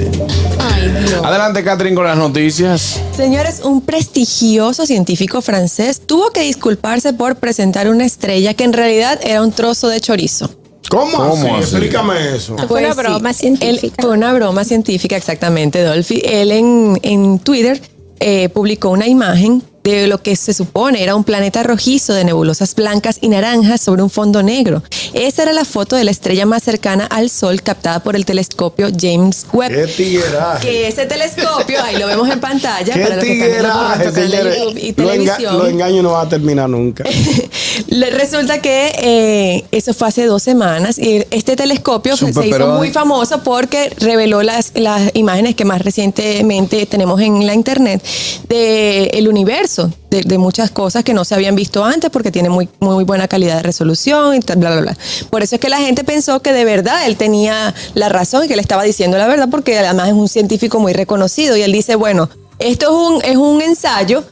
Adelante, 1.29 1.63
Catherine, 1.63 1.95
con 1.95 2.07
las 2.07 2.17
noticias. 2.17 3.03
Señores, 3.15 3.61
un 3.63 3.83
prestigioso 3.83 4.87
científico 4.87 5.43
francés 5.43 6.01
tuvo 6.07 6.31
que 6.31 6.41
disculparse 6.41 7.13
por 7.13 7.37
presentar 7.37 7.87
una 7.91 8.07
estrella 8.07 8.55
que 8.55 8.65
en 8.65 8.73
realidad 8.73 9.21
era 9.23 9.43
un 9.43 9.53
trozo 9.53 9.89
de 9.89 10.01
chorizo. 10.01 10.49
¿Cómo, 10.89 11.13
¿Cómo 11.13 11.35
así? 11.35 11.47
así? 11.49 11.59
Explícame 11.77 12.35
eso. 12.35 12.57
Fue 12.67 12.81
una 12.83 12.95
Pues 12.95 13.07
sí, 13.07 13.13
broma 13.13 13.29
él- 13.29 13.37
científica. 13.37 13.95
fue 14.03 14.13
una 14.13 14.33
broma 14.33 14.65
científica, 14.65 15.19
exactamente, 15.19 15.83
Dolphy. 15.85 16.23
Él 16.25 16.51
en, 16.51 16.99
en 17.03 17.39
Twitter 17.41 17.79
eh, 18.21 18.49
publicó 18.49 18.89
una 18.89 19.07
imagen 19.07 19.63
de 19.91 20.07
lo 20.09 20.23
que 20.23 20.37
se 20.37 20.53
supone 20.55 21.03
era 21.03 21.15
un 21.15 21.25
planeta 21.25 21.63
rojizo 21.63 22.13
de 22.15 22.25
nebulosas 22.25 22.75
blancas 22.75 23.19
y 23.21 23.29
naranjas 23.29 23.81
sobre 23.81 24.03
un 24.03 24.11
fondo 24.11 24.43
negro. 24.43 24.83
Esa 25.13 25.43
era 25.43 25.53
la 25.53 25.65
foto 25.65 25.97
de 25.97 26.05
la 26.05 26.11
estrella 26.11 26.47
más 26.47 26.63
cercana 26.63 27.07
al 27.07 27.31
Sol 27.31 27.63
captada 27.63 28.01
por 28.01 28.17
el 28.17 28.25
telescopio 28.25 28.89
James 28.99 29.47
Webb. 29.53 29.89
Qué. 29.97 30.21
Que 30.61 30.89
ese 30.89 31.07
telescopio, 31.07 31.83
ahí 31.83 31.97
lo 31.97 32.07
vemos 32.07 32.29
en 32.31 32.41
pantalla, 32.41 32.93
para 32.95 33.17
los 33.17 33.25
que 33.25 33.57
están 33.57 33.99
viendo 33.99 34.05
por 34.05 34.13
de. 34.13 34.59
YouTube 34.59 34.79
y 34.79 34.93
Lo 34.93 34.93
enga- 34.93 35.13
televisión. 35.13 35.59
Los 35.59 35.69
engaños 35.69 36.03
no 36.03 36.13
van 36.13 36.27
a 36.27 36.29
terminar 36.29 36.69
nunca. 36.69 37.05
Resulta 37.89 38.61
que 38.61 38.93
eh, 38.99 39.65
eso 39.71 39.95
fue 39.95 40.09
hace 40.09 40.27
dos 40.27 40.43
semanas 40.43 40.99
y 40.99 41.25
este 41.31 41.57
telescopio 41.57 42.17
Super, 42.17 42.35
se 42.43 42.49
hizo 42.49 42.67
muy 42.69 42.91
famoso 42.91 43.43
porque 43.43 43.91
reveló 43.99 44.43
las, 44.43 44.73
las 44.75 45.11
imágenes 45.15 45.55
que 45.55 45.65
más 45.65 45.83
recientemente 45.83 46.87
tenemos 46.87 47.21
en 47.21 47.47
la 47.47 47.55
internet 47.55 48.03
del 48.49 49.29
universo, 49.29 49.78
de, 50.11 50.23
de 50.23 50.39
muchas 50.39 50.71
cosas 50.71 51.05
que 51.05 51.15
no 51.15 51.25
se 51.25 51.35
habían 51.35 51.55
visto 51.55 51.85
antes 51.85 52.11
porque 52.11 52.31
tiene 52.31 52.49
muy, 52.49 52.69
muy 52.81 53.05
buena 53.05 53.29
calidad 53.29 53.57
de 53.57 53.63
resolución 53.63 54.35
y 54.35 54.41
tal, 54.41 54.59
bla, 54.59 54.71
bla, 54.73 54.81
bla. 54.81 54.97
Por 55.31 55.43
eso 55.43 55.57
es 55.57 55.61
que 55.61 55.69
la 55.69 55.79
gente 55.79 56.05
pensó 56.05 56.41
que 56.41 56.53
de 56.53 56.65
verdad 56.65 57.07
él 57.07 57.17
tenía 57.17 57.75
la 57.95 58.09
razón 58.09 58.45
y 58.45 58.49
que 58.49 58.57
le 58.57 58.63
estaba 58.63 58.83
diciendo 58.83 59.19
la 59.19 59.27
verdad 59.27 59.49
porque 59.51 59.79
además 59.79 60.09
es 60.09 60.15
un 60.15 60.29
científico 60.29 60.81
muy 60.81 60.93
reconocido 60.93 61.57
y 61.57 61.63
él 61.63 61.73
dice, 61.73 61.95
bueno, 61.95 62.29
esto 62.59 62.87
es 62.87 62.93
un, 62.93 63.25
es 63.25 63.37
un 63.37 63.63
ensayo 63.63 64.25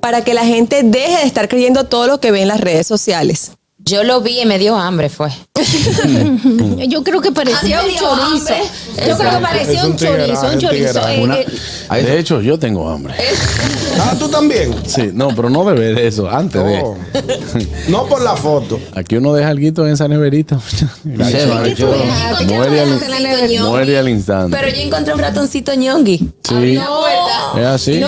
para 0.00 0.24
que 0.24 0.34
la 0.34 0.44
gente 0.44 0.82
deje 0.82 1.18
de 1.18 1.24
estar 1.24 1.48
creyendo 1.48 1.84
todo 1.84 2.06
lo 2.06 2.20
que 2.20 2.30
ve 2.30 2.42
en 2.42 2.48
las 2.48 2.60
redes 2.60 2.86
sociales. 2.86 3.52
Yo 3.86 4.02
lo 4.02 4.22
vi 4.22 4.40
y 4.40 4.46
me 4.46 4.58
dio 4.58 4.76
hambre, 4.76 5.10
fue. 5.10 5.28
Yo 6.88 7.04
creo 7.04 7.20
que 7.20 7.32
parecía 7.32 7.82
un 7.82 7.90
chorizo. 7.90 8.08
hambre. 8.12 8.56
Yo 9.08 9.16
creo 9.18 9.30
que 9.30 9.38
parecía 9.42 9.84
un 9.84 9.90
un 9.92 9.96
chorizo, 9.98 10.46
un 10.52 10.58
chorizo. 10.58 11.08
Eh, 11.08 11.22
Una- 11.22 11.36
eh, 11.38 12.02
De 12.02 12.18
hecho, 12.18 12.40
yo 12.40 12.58
tengo 12.58 12.88
hambre. 12.88 13.14
Ah, 14.00 14.14
tú 14.18 14.28
también. 14.28 14.74
Sí, 14.86 15.10
no, 15.12 15.28
pero 15.28 15.50
no 15.50 15.64
de 15.64 15.74
ver 15.74 15.98
eso, 15.98 16.28
antes 16.30 16.62
No. 16.62 16.96
No 17.88 18.06
por 18.06 18.22
la 18.22 18.34
foto. 18.36 18.76
de. 18.78 19.00
Aquí 19.00 19.16
uno 19.16 19.34
deja 19.34 19.50
algo 19.50 19.66
en 19.86 19.92
esa 19.92 20.08
neverita. 20.08 20.58
Muere, 23.60 23.98
al, 23.98 24.08
instante. 24.08 24.56
Pero 24.56 24.74
yo 24.74 24.82
encontré 24.82 25.12
un 25.14 25.20
ratoncito 25.20 25.74
ñongui. 25.74 26.32
Sí. 26.42 26.78
Es 27.58 27.64
así. 27.66 28.02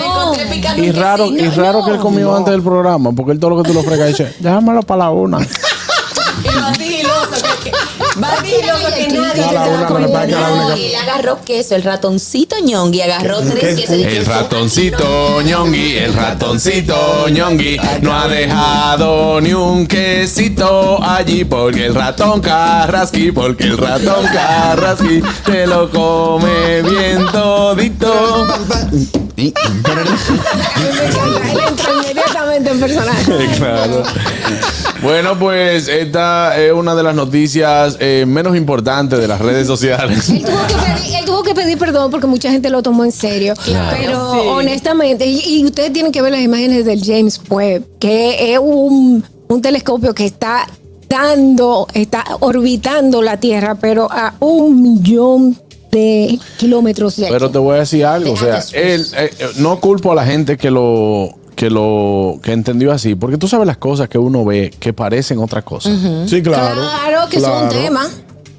Picando 0.51 0.83
Y 0.83 0.91
raro, 0.91 1.27
y 1.27 1.47
raro 1.49 1.85
que 1.85 1.91
él 1.91 1.97
comió 1.99 2.25
No. 2.31 2.35
antes 2.35 2.51
del 2.51 2.63
programa, 2.63 3.11
porque 3.11 3.31
él 3.33 3.39
todo 3.39 3.51
lo 3.51 3.61
que 3.63 3.69
tú 3.69 3.73
lo 3.73 3.83
fregas 3.83 4.07
dice, 4.09 4.33
déjamelo 4.39 4.81
para 4.81 5.05
la 5.05 5.09
una. 5.11 5.37
Y 6.43 6.59
vaciloso, 6.59 7.45
que, 7.63 7.71
nadie 8.17 8.63
se 9.43 9.49
a. 10.35 10.75
Él 10.75 10.95
agarró 10.95 11.39
queso, 11.43 11.75
el 11.75 11.83
ratoncito 11.83 12.55
ñongui 12.63 13.01
agarró 13.01 13.39
¿Qué- 13.41 13.49
tres 13.49 13.75
quesos 13.75 13.97
de 13.97 14.17
El 14.17 14.25
ratoncito 14.25 15.41
ñongui, 15.41 15.97
el 15.97 16.13
ratoncito 16.13 17.27
ñongui, 17.29 17.79
no 18.01 18.13
ha 18.17 18.27
dejado 18.27 19.41
ni 19.41 19.53
un 19.53 19.87
quesito 19.87 21.01
allí, 21.03 21.45
porque 21.45 21.85
el 21.87 21.95
ratón 21.95 22.41
carrasqui, 22.41 23.31
porque 23.31 23.65
el 23.65 23.77
ratón 23.77 24.25
carrasqui 24.25 25.21
te 25.45 25.67
lo 25.67 25.89
come 25.89 26.81
bien 26.81 27.25
todito. 27.31 28.47
En 32.71 32.79
personaje. 32.79 33.47
Claro. 33.57 34.03
Bueno, 35.01 35.37
pues 35.37 35.87
esta 35.87 36.57
es 36.59 36.71
una 36.73 36.95
de 36.95 37.03
las 37.03 37.13
noticias 37.15 37.97
eh, 37.99 38.25
menos 38.27 38.55
importantes 38.57 39.19
de 39.19 39.27
las 39.27 39.39
redes 39.39 39.67
sociales. 39.67 40.27
Él 40.29 40.43
tuvo, 40.43 40.57
que 40.67 40.73
pedir, 40.73 41.15
él 41.19 41.25
tuvo 41.25 41.43
que 41.43 41.53
pedir 41.55 41.77
perdón 41.77 42.09
porque 42.11 42.25
mucha 42.27 42.49
gente 42.51 42.69
lo 42.69 42.81
tomó 42.81 43.03
en 43.05 43.11
serio. 43.11 43.53
Pero 43.65 44.33
Sí. 44.33 44.39
honestamente, 44.47 45.25
y, 45.25 45.59
y 45.59 45.65
ustedes 45.65 45.93
tienen 45.93 46.11
que 46.11 46.21
ver 46.21 46.31
las 46.31 46.41
imágenes 46.41 46.85
del 46.85 47.03
James 47.03 47.39
Webb, 47.49 47.83
que 47.99 48.53
es 48.53 48.59
un, 48.59 49.23
un 49.47 49.61
telescopio 49.61 50.13
que 50.15 50.25
está 50.25 50.67
dando, 51.07 51.87
está 51.93 52.23
orbitando 52.39 53.21
la 53.21 53.37
Tierra, 53.37 53.75
pero 53.75 54.07
a 54.11 54.33
un 54.39 54.81
millón 54.81 55.57
de 55.91 56.37
kilómetros 56.57 57.15
de 57.17 57.25
aquí. 57.25 57.33
Pero 57.33 57.49
te 57.49 57.57
voy 57.59 57.75
a 57.77 57.79
decir 57.79 58.05
algo, 58.05 58.33
o 58.33 58.37
sea, 58.37 58.61
él, 58.73 59.05
eh, 59.15 59.29
no 59.57 59.79
culpo 59.79 60.11
a 60.11 60.15
la 60.15 60.25
gente 60.25 60.57
que 60.57 60.69
lo 60.69 61.36
que 61.57 61.69
lo 61.71 62.39
que 62.43 62.51
entendió 62.53 62.91
así, 62.93 63.15
porque 63.15 63.37
tú 63.37 63.47
sabes 63.47 63.65
las 63.67 63.77
cosas 63.77 64.07
que 64.07 64.17
uno 64.19 64.45
ve 64.45 64.71
que 64.79 64.93
parecen 64.93 65.39
otra 65.39 65.63
cosa. 65.63 65.89
Sí, 66.27 66.41
claro. 66.43 66.75
Claro 66.75 67.27
que 67.29 67.37
es 67.37 67.43
un 67.43 67.49
Claro. 67.49 67.69
tema. 67.69 68.07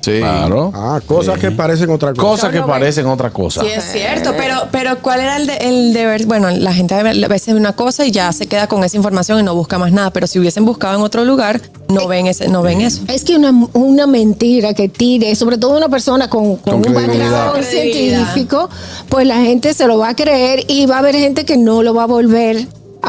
Sí. 0.00 0.18
Claro. 0.20 0.72
Ah, 0.74 1.00
cosas 1.06 1.38
que 1.38 1.50
parecen 1.50 1.90
otra 1.90 2.10
cosa. 2.14 2.22
Cosas 2.22 2.50
que 2.52 2.60
parecen 2.62 3.06
otra 3.06 3.30
cosa. 3.30 3.60
Sí, 3.60 3.66
es 3.68 3.84
cierto, 3.92 4.32
pero, 4.36 4.54
pero 4.72 4.98
¿cuál 5.02 5.20
era 5.20 5.36
el, 5.36 5.46
de- 5.46 5.56
el 5.58 5.92
deber? 5.92 6.24
Bueno, 6.26 6.48
la 6.50 6.72
gente 6.72 6.94
a 6.94 7.02
veces 7.02 7.52
ve 7.54 7.60
una 7.60 7.74
cosa 7.74 8.06
y 8.06 8.10
ya 8.10 8.32
se 8.32 8.46
queda 8.46 8.68
con 8.68 8.82
esa 8.84 8.96
información 8.96 9.38
y 9.40 9.42
no 9.42 9.54
busca 9.54 9.76
más 9.78 9.92
nada, 9.92 10.10
pero 10.10 10.26
si 10.26 10.38
hubiesen 10.38 10.64
buscado 10.64 10.96
en 10.96 11.02
otro 11.02 11.24
lugar, 11.24 11.60
no 11.88 12.06
ven, 12.08 12.26
ese, 12.26 12.48
no 12.48 12.62
ven 12.62 12.80
eso. 12.80 13.02
Es 13.08 13.22
que 13.24 13.36
una, 13.36 13.52
una 13.74 14.06
mentira 14.06 14.72
que 14.72 14.88
tire, 14.88 15.34
sobre 15.36 15.58
todo 15.58 15.76
una 15.76 15.88
persona 15.88 16.28
con, 16.30 16.56
con 16.56 16.80
Con 16.82 16.88
un 16.88 16.94
background 16.94 17.62
científico, 17.64 18.70
pues 19.08 19.26
la 19.26 19.36
gente 19.42 19.74
se 19.74 19.86
lo 19.86 19.98
va 19.98 20.10
a 20.10 20.16
creer 20.16 20.64
y 20.68 20.86
va 20.86 20.96
a 20.96 20.98
haber 21.00 21.16
gente 21.16 21.44
que 21.44 21.56
no 21.58 21.82
lo 21.82 21.92
va 21.94 22.04
a 22.04 22.06
volver, 22.06 22.66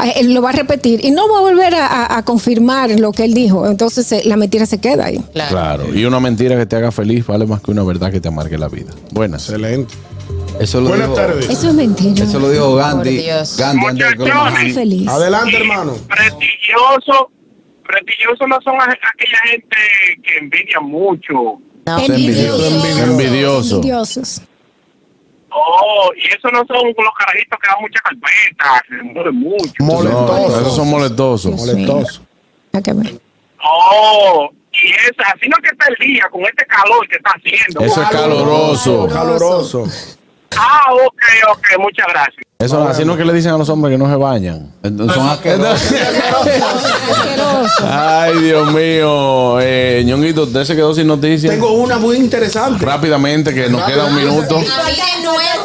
él 0.08 0.32
lo 0.32 0.40
va 0.42 0.50
a 0.50 0.52
repetir 0.52 1.04
y 1.04 1.10
no 1.10 1.28
va 1.30 1.38
a 1.38 1.40
volver 1.42 1.74
a, 1.74 1.86
a- 1.86 2.18
a 2.18 2.22
confirmar 2.24 2.90
lo 2.98 3.12
que 3.12 3.24
él 3.24 3.34
dijo. 3.34 3.66
Entonces 3.66 4.10
eh, 4.12 4.22
la 4.24 4.36
mentira 4.36 4.64
se 4.66 4.78
queda 4.78 5.06
ahí. 5.06 5.18
Claro. 5.32 5.50
Claro. 5.50 5.94
Y 5.94 6.04
una 6.04 6.20
mentira 6.20 6.56
que 6.56 6.66
te 6.66 6.76
haga 6.76 6.90
feliz 6.92 7.26
vale 7.26 7.46
más 7.46 7.60
que 7.60 7.70
una 7.70 7.82
verdad 7.82 8.10
que 8.10 8.20
te 8.20 8.28
amargue 8.28 8.56
la 8.58 8.68
vida. 8.68 8.90
Buenas. 9.12 9.48
Excelente. 9.48 9.94
Eso 10.60 10.80
lo 10.80 10.88
Buenas 10.88 11.08
dijo, 11.08 11.20
tardes. 11.20 11.48
Eso 11.48 11.68
es 11.68 11.74
mentira. 11.74 12.24
Eso 12.24 12.38
lo 12.38 12.50
dijo 12.50 12.74
Gandhi. 12.74 13.24
Gandhi 13.58 14.72
feliz. 14.72 15.08
Adelante, 15.08 15.56
hermano. 15.56 15.94
prestigioso, 16.08 17.30
prestigioso 17.86 18.46
no 18.46 18.58
son 18.62 18.74
aquella 18.80 19.38
gente 19.50 19.76
que 20.22 20.38
envidia 20.38 20.80
mucho. 20.80 21.58
No. 21.86 21.98
Envidiosos. 21.98 22.72
Envidioso. 23.08 23.74
Envidiosos. 23.76 24.42
Oh, 25.52 26.10
y 26.16 26.26
eso 26.28 26.48
no 26.52 26.64
son 26.66 26.86
los 26.86 27.14
carajitos 27.18 27.58
que 27.58 27.66
dan 27.68 27.80
mucha 27.80 28.00
carpeta, 28.00 28.84
se 28.88 29.02
mueven 29.02 29.34
mucho. 29.34 29.72
No, 29.80 29.86
Molestoso. 29.86 30.60
esos 30.60 30.76
son 30.76 30.90
molestosos. 30.90 31.52
Molestoso. 31.56 32.22
Hay 32.72 32.82
que 32.82 32.92
ver. 32.92 33.20
Oh, 33.62 34.50
y 34.72 34.90
esa, 34.92 35.30
así 35.34 35.48
no 35.48 35.56
que 35.62 35.68
está 35.70 35.86
el 35.88 35.96
día 36.06 36.28
con 36.30 36.42
este 36.42 36.64
calor 36.66 37.06
que 37.08 37.16
está 37.16 37.30
haciendo. 37.30 37.80
Eso 37.80 38.02
es 38.02 38.08
caloroso. 38.08 39.08
Caloroso. 39.08 39.84
Ah, 40.56 40.92
ok, 40.92 41.22
ok, 41.52 41.66
muchas 41.80 42.06
gracias. 42.08 42.44
Eso 42.58 42.86
así 42.86 43.04
no 43.06 43.12
es 43.12 43.18
que 43.18 43.24
le 43.24 43.32
dicen 43.32 43.52
a 43.52 43.56
los 43.56 43.68
hombres 43.70 43.94
que 43.94 43.98
no 43.98 44.06
se 44.10 44.16
bañan. 44.16 44.70
Entonces, 44.82 45.16
Son 45.16 45.28
asquerosos. 45.30 45.92
Asqueroso. 47.10 47.84
Ay, 47.90 48.38
Dios 48.42 48.72
mío. 48.72 49.58
Eh, 49.60 50.02
Ñonguito, 50.04 50.42
usted 50.42 50.64
se 50.64 50.76
quedó 50.76 50.94
sin 50.94 51.06
noticias. 51.06 51.52
Tengo 51.54 51.72
una 51.72 51.98
muy 51.98 52.16
interesante. 52.18 52.84
Rápidamente, 52.84 53.54
que 53.54 53.68
nos 53.70 53.82
queda 53.84 54.04
un 54.06 54.16
minuto. 54.16 54.60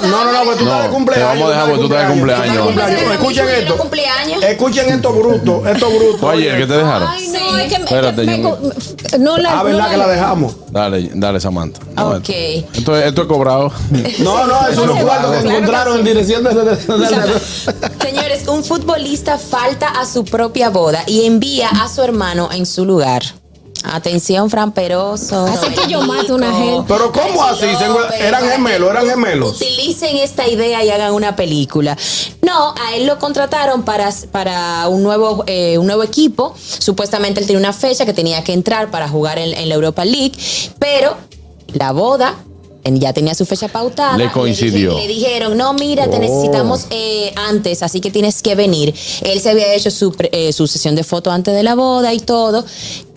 No, 0.03 0.23
no, 0.23 0.31
no, 0.31 0.43
pues 0.43 0.57
tú 0.57 0.65
No, 0.65 0.71
estás 0.71 0.83
de 0.83 0.87
te 0.89 0.93
cumpleaños. 0.93 1.27
vamos 1.29 1.47
a 1.47 1.49
dejar 1.49 1.65
porque 1.65 1.79
tú 1.79 1.85
estás 1.93 2.07
de 2.07 2.13
cumpleaños. 2.13 2.67
Escuchen 3.11 3.49
esto. 3.49 3.77
cumpleaños. 3.77 4.43
Escuchen 4.43 4.89
esto 4.89 5.13
bruto. 5.13 5.67
Esto 5.67 5.89
bruto. 5.89 6.17
Fue 6.19 6.33
ayer 6.33 6.57
que 6.59 6.67
te 6.67 6.77
dejaron. 6.77 7.07
Ay, 7.09 7.27
no, 7.29 7.57
es 7.57 7.73
que 7.73 7.79
me- 7.79 7.85
Espérate, 7.85 8.23
me- 8.23 8.37
Ñonguito. 8.37 8.73
no 9.19 9.37
la, 9.37 9.51
Ah, 9.51 9.55
no 9.57 9.63
¿verdad 9.65 9.89
que 9.91 9.97
la 9.97 10.07
dejamos? 10.07 10.55
Dale, 10.71 11.09
dale, 11.13 11.39
Samantha. 11.39 11.79
No, 11.95 12.09
Ok. 12.11 12.29
Esto, 12.29 12.95
es- 12.97 13.05
esto 13.07 13.21
es 13.23 13.27
cobrado. 13.27 13.71
No, 14.19 14.45
no, 14.45 14.67
es 14.75 14.89
unos 14.89 15.03
cuartos 15.03 15.31
que 15.43 15.47
encontraron 15.49 15.97
en 15.99 16.05
dirección 16.05 16.43
de... 16.43 16.53
de- 16.53 16.63
de- 16.63 16.75
de- 16.75 17.99
Señores, 18.01 18.47
un 18.47 18.63
futbolista 18.63 19.37
falta 19.37 19.87
a 19.89 20.05
su 20.05 20.23
propia 20.25 20.69
boda 20.69 21.03
y 21.07 21.25
envía 21.25 21.69
a 21.69 21.87
su 21.89 22.01
hermano 22.01 22.49
en 22.51 22.65
su 22.65 22.85
lugar. 22.85 23.23
Atención, 23.83 24.49
Fran 24.49 24.71
Peroso. 24.71 25.45
Hace 25.45 25.67
que 25.75 25.87
yo 25.87 26.01
mato 26.01 26.33
a 26.33 26.35
una 26.37 26.51
gente. 26.53 26.85
Pero 26.87 27.11
¿cómo 27.11 27.43
así? 27.43 27.67
Eran 28.19 28.49
gemelos, 28.49 28.89
eran 28.89 29.07
gemelos. 29.07 29.57
Utilicen 29.61 30.17
esta 30.17 30.47
idea 30.47 30.83
y 30.83 30.89
hagan 30.89 31.13
una 31.13 31.35
película. 31.35 31.95
No, 32.41 32.73
a 32.83 32.95
él 32.95 33.05
lo 33.05 33.19
contrataron 33.19 33.83
para, 33.83 34.09
para 34.31 34.87
un, 34.87 35.03
nuevo, 35.03 35.43
eh, 35.45 35.77
un 35.77 35.85
nuevo 35.85 36.01
equipo. 36.01 36.55
Supuestamente 36.79 37.41
él 37.41 37.45
tenía 37.45 37.59
una 37.59 37.73
fecha 37.73 38.07
que 38.07 38.13
tenía 38.13 38.43
que 38.43 38.53
entrar 38.53 38.89
para 38.89 39.07
jugar 39.07 39.37
en, 39.37 39.53
en 39.53 39.69
la 39.69 39.75
Europa 39.75 40.03
League, 40.03 40.31
pero 40.79 41.15
la 41.73 41.91
boda 41.91 42.33
ya 42.93 43.13
tenía 43.13 43.33
su 43.35 43.45
fecha 43.45 43.67
pautada. 43.67 44.17
Le 44.17 44.31
coincidió. 44.31 44.93
Le, 44.95 45.01
dije- 45.01 45.07
le 45.07 45.13
dijeron, 45.13 45.57
no, 45.57 45.73
mira, 45.73 46.07
te 46.09 46.17
Oh. 46.17 46.19
necesitamos 46.19 46.85
eh, 46.91 47.33
antes, 47.35 47.81
así 47.83 47.99
que 48.01 48.11
tienes 48.11 48.41
que 48.41 48.55
venir. 48.55 48.93
Él 49.23 49.39
se 49.41 49.49
había 49.49 49.73
hecho 49.73 49.89
su, 49.91 50.15
eh, 50.31 50.53
su 50.53 50.67
sesión 50.67 50.95
de 50.95 51.03
foto 51.03 51.31
antes 51.31 51.53
de 51.55 51.63
la 51.63 51.75
boda 51.75 52.13
y 52.13 52.19
todo. 52.19 52.63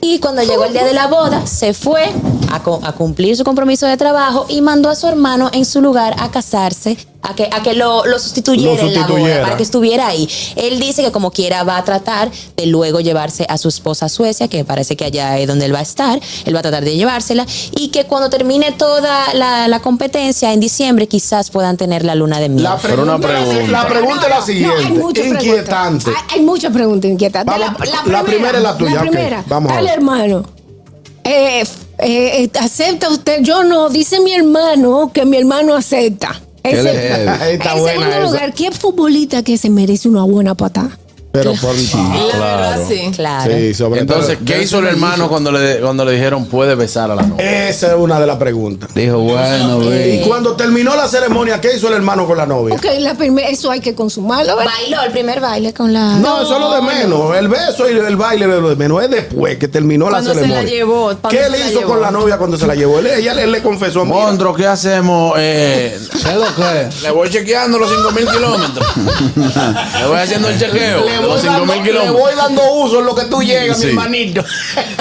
Y 0.00 0.18
cuando 0.20 0.42
llegó 0.42 0.64
el 0.64 0.72
día 0.72 0.85
de 0.85 0.94
la 0.94 1.07
boda, 1.09 1.46
se 1.46 1.74
fue 1.74 2.04
a 2.50 2.92
cumplir 2.92 3.37
su 3.37 3.44
compromiso 3.44 3.87
de 3.87 3.96
trabajo 3.96 4.46
y 4.48 4.61
mandó 4.62 4.88
a 4.88 4.94
su 4.94 5.07
hermano 5.07 5.50
en 5.52 5.64
su 5.64 5.81
lugar 5.81 6.14
a 6.18 6.31
casarse 6.31 6.96
a 7.28 7.34
que, 7.34 7.48
a 7.52 7.62
que 7.62 7.74
lo, 7.74 8.04
lo 8.06 8.18
sustituyera, 8.18 8.82
Lo 8.82 8.88
en 8.88 8.94
la 8.94 9.06
boda, 9.06 9.42
para 9.42 9.56
que 9.56 9.62
estuviera 9.62 10.06
ahí. 10.08 10.28
Él 10.56 10.80
dice 10.80 11.02
que 11.02 11.12
como 11.12 11.30
quiera 11.30 11.62
va 11.64 11.76
a 11.76 11.84
tratar 11.84 12.30
de 12.56 12.66
luego 12.66 13.00
llevarse 13.00 13.44
a 13.48 13.58
su 13.58 13.68
esposa 13.68 14.06
a 14.06 14.08
Suecia, 14.08 14.48
que 14.48 14.64
parece 14.64 14.96
que 14.96 15.04
allá 15.04 15.38
es 15.38 15.46
donde 15.46 15.66
él 15.66 15.74
va 15.74 15.80
a 15.80 15.82
estar, 15.82 16.20
él 16.44 16.54
va 16.54 16.60
a 16.60 16.62
tratar 16.62 16.84
de 16.84 16.96
llevársela, 16.96 17.46
y 17.72 17.88
que 17.88 18.04
cuando 18.04 18.30
termine 18.30 18.72
toda 18.72 19.34
la, 19.34 19.68
la 19.68 19.80
competencia 19.80 20.52
en 20.52 20.60
diciembre 20.60 21.06
quizás 21.06 21.50
puedan 21.50 21.76
tener 21.76 22.04
la 22.04 22.14
luna 22.14 22.40
de 22.40 22.48
miel. 22.48 22.64
La 22.64 22.76
Pero 22.78 23.02
una 23.02 23.18
pregunta, 23.18 23.50
pregunta. 23.50 23.72
la 23.82 23.88
pregunta 23.88 24.22
es 24.22 24.28
la 24.28 24.36
No, 24.38 24.42
hay 24.42 24.46
siguiente. 24.46 24.92
muchas 25.00 25.26
inquietante. 25.26 26.10
Hay, 26.10 26.38
hay 26.38 26.40
muchas 26.44 26.72
preguntas 26.72 27.10
inquietantes. 27.10 27.54
Vamos, 27.58 27.88
la 28.06 28.22
primera 28.22 28.58
es 28.58 28.62
la 28.64 28.76
tuya, 28.78 28.94
La 28.94 29.00
primera. 29.02 29.44
vamos 29.46 29.72
hermano. 29.98 30.44
Eh, 31.24 31.64
eh, 31.98 32.50
¿Acepta 32.60 33.10
usted? 33.10 33.42
Yo 33.42 33.64
no. 33.64 33.88
Dice 33.90 34.20
mi 34.20 34.32
hermano 34.32 35.10
que 35.12 35.24
mi 35.24 35.36
hermano 35.36 35.74
acepta. 35.74 36.40
En 36.70 37.59
buena 37.74 37.92
segundo 37.92 38.07
esa. 38.09 38.20
lugar, 38.20 38.54
¿qué 38.54 38.70
futbolista 38.70 39.42
que 39.42 39.57
se 39.57 39.70
merece 39.70 40.09
una 40.09 40.22
buena 40.24 40.54
patada? 40.54 40.98
Pero 41.38 41.55
por 41.61 41.74
La 42.38 42.38
verdad, 42.57 42.81
sí. 42.88 43.11
Claro. 43.14 43.53
Sí, 43.53 43.74
sobre 43.74 44.01
Entonces, 44.01 44.37
todo- 44.38 44.44
¿qué 44.46 44.62
hizo 44.62 44.79
el 44.79 44.87
hermano 44.87 45.29
cuando 45.29 45.51
le, 45.53 45.79
cuando 45.81 46.05
le 46.05 46.12
dijeron 46.12 46.46
puede 46.46 46.74
besar 46.74 47.11
a 47.11 47.14
la 47.14 47.22
novia? 47.22 47.68
Esa 47.68 47.88
es 47.88 47.94
una 47.96 48.18
de 48.20 48.27
las 48.27 48.37
preguntas. 48.37 48.90
Dijo, 48.94 49.18
bueno, 49.18 49.83
Y 49.85 49.88
ve. 49.88 50.24
cuando 50.27 50.55
terminó 50.57 50.94
la 50.96 51.09
ceremonia, 51.09 51.61
¿qué 51.61 51.77
hizo 51.77 51.88
el 51.88 51.94
hermano 51.94 52.27
con 52.27 52.37
la 52.37 52.46
novia? 52.46 52.74
Ok, 52.74 52.85
la 53.01 53.14
primer- 53.14 53.46
eso 53.46 53.70
hay 53.70 53.81
que 53.81 53.94
consumarlo. 53.94 54.57
¿verdad? 54.57 54.72
Bailó 54.81 55.03
el 55.03 55.12
primer 55.12 55.40
baile 55.40 55.72
con 55.74 55.92
la. 55.92 56.14
No, 56.16 56.42
eso 56.42 56.55
es 56.55 56.61
lo 56.61 56.72
de 56.74 56.83
menos. 56.83 57.37
El 57.37 57.48
beso 57.48 57.88
y 57.90 57.96
el 57.96 58.16
baile 58.16 58.44
es 58.46 58.61
lo 58.62 58.68
de 58.70 58.77
menos. 58.77 59.03
Es 59.03 59.11
después 59.11 59.57
que 59.59 59.68
terminó 59.68 60.07
Cuando 60.09 60.29
la 60.29 60.35
se 60.35 60.40
la 60.40 60.46
ceremonia. 60.46 60.70
llevó, 60.70 61.14
¿pa' 61.16 61.29
¿Qué 61.29 61.48
le 61.51 61.59
hizo 61.61 61.81
llevó? 61.81 61.92
con 61.92 62.01
la 62.03 62.11
novia 62.11 62.37
cuando 62.38 62.57
se 62.57 62.66
la 62.66 62.74
llevó? 62.74 62.98
Él- 62.98 63.07
ella 63.09 63.35
le, 63.35 63.46
le 63.46 63.62
confesó. 63.62 64.05
mira, 64.05 64.16
Mondro, 64.18 64.55
¿qué 64.55 64.66
hacemos? 64.66 65.35
Eh, 65.38 65.98
¿Qué 66.12 66.18
es 66.31 66.35
lo 66.37 66.55
que? 66.55 66.88
le 67.03 67.11
voy 67.11 67.31
chequeando 67.31 67.79
los 67.79 67.90
5 67.90 68.11
mil 68.12 68.27
kilómetros. 68.29 68.87
le 69.37 70.07
voy 70.07 70.18
haciendo 70.18 70.48
el 70.48 70.59
chequeo. 70.59 71.05
Le 71.05 71.18
los 71.28 71.40
5 71.40 71.52
dando, 71.52 71.66
mil 71.72 71.82
le 71.82 71.88
kilómetros. 71.90 72.20
voy 72.20 72.32
dando 72.36 72.62
uso 72.74 72.98
en 73.00 73.06
lo 73.06 73.14
que 73.14 73.24
tú 73.26 73.42
llegas, 73.42 73.78
Sí. 73.78 73.84
mi 73.86 73.90
hermanito. 73.90 74.44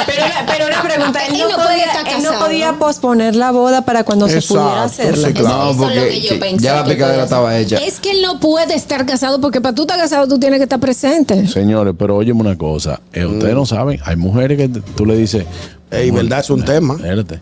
Pero, 0.05 0.25
una- 0.25 0.45
pero 0.45 0.65
una 0.67 0.81
pregunta, 0.81 1.25
él 1.25 1.33
no, 1.37 1.49
podía, 1.63 1.85
estar 1.85 2.07
él 2.07 2.23
no 2.23 2.29
casado. 2.29 2.45
podía 2.45 2.73
posponer 2.73 3.35
la 3.35 3.51
boda 3.51 3.81
para 3.83 4.03
cuando 4.03 4.27
se 4.29 4.41
pudiera 4.41 4.83
hacerla. 4.83 5.27
sí, 5.27 5.33
claro. 5.33 5.47
Eso 5.47 5.57
No, 5.57 5.71
es 5.71 5.77
lo 5.77 5.83
porque 5.83 6.09
que 6.09 6.21
yo 6.21 6.39
pensé 6.39 6.63
ya 6.65 6.75
la 6.75 6.85
picadera 6.85 7.23
estaba 7.23 7.57
hecha. 7.57 7.77
Es 7.77 7.99
que 7.99 8.11
él 8.11 8.21
no 8.21 8.39
puede 8.39 8.75
estar 8.75 9.05
casado 9.05 9.39
porque 9.41 9.61
para 9.61 9.73
tú 9.75 9.83
estar 9.83 9.97
casado 9.97 10.27
tú 10.27 10.39
tienes 10.39 10.59
que 10.59 10.63
estar 10.63 10.79
presente. 10.79 11.47
Señores, 11.47 11.93
pero 11.97 12.15
óyeme 12.17 12.41
una 12.41 12.57
cosa. 12.57 12.99
Eh, 13.13 13.25
ustedes 13.25 13.53
no 13.55 13.65
saben, 13.65 13.99
hay 14.05 14.15
mujeres 14.15 14.57
que 14.57 14.67
tú 14.69 15.05
le 15.05 15.15
dices. 15.15 15.45
Ey, 15.89 16.11
verdad, 16.11 16.39
es 16.39 16.49
un 16.49 16.61
eh, 16.61 16.65
tema. 16.65 16.95
Espérate. 16.95 17.39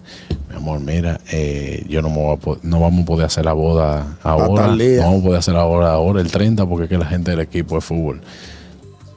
Mi 0.50 0.56
amor, 0.58 0.80
mira, 0.80 1.20
eh, 1.32 1.84
yo 1.90 2.02
no, 2.04 2.10
me 2.10 2.18
voy 2.18 2.36
a 2.36 2.58
no 2.62 2.80
vamos 2.80 3.02
a 3.02 3.06
poder 3.06 3.26
hacer 3.26 3.44
la 3.44 3.54
boda 3.54 4.06
ahora. 4.24 4.68
No 4.68 5.02
vamos 5.02 5.22
a 5.22 5.24
poder 5.26 5.40
hacer 5.40 5.54
la 5.56 5.64
boda 5.64 5.92
ahora, 5.94 6.22
el 6.22 6.32
30, 6.32 6.66
porque 6.68 6.84
es 6.84 6.90
que 6.90 6.98
la 6.98 7.08
gente 7.08 7.32
del 7.32 7.40
equipo 7.42 7.76
de 7.76 7.82
fútbol. 7.82 8.22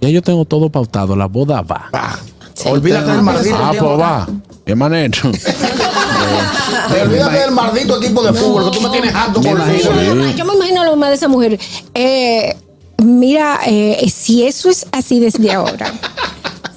Ya 0.01 0.09
yo 0.09 0.23
tengo 0.23 0.45
todo 0.45 0.71
pautado, 0.71 1.17
la 1.17 1.27
boda 1.27 1.63
va. 1.63 1.91
Olvídate 2.67 3.11
del 3.11 3.23
maldito. 3.23 3.57
Ah, 3.57 3.73
pues 3.79 4.01
va. 4.01 4.29
¿Qué 4.65 4.75
manera? 4.75 5.17
Olvídate 7.03 7.39
del 7.39 7.51
maldito 7.53 8.03
equipo 8.03 8.23
de 8.23 8.33
fútbol 8.33 8.71
que 8.71 8.79
tú 8.79 8.83
me 8.83 8.91
tienes 8.91 9.15
harto 9.15 9.41
con 9.41 9.61
el. 9.61 10.37
Yo 10.37 10.45
me 10.45 10.55
imagino 10.55 10.85
lo 10.85 10.97
más 10.97 11.11
de 11.11 11.15
esa 11.17 11.29
mujer. 11.29 11.59
Eh, 11.95 12.57
mira, 13.03 13.61
eh, 13.67 14.11
si 14.11 14.45
eso 14.47 14.71
es 14.71 14.87
así 14.93 15.21
desde 15.21 15.53
ahora. 15.53 15.93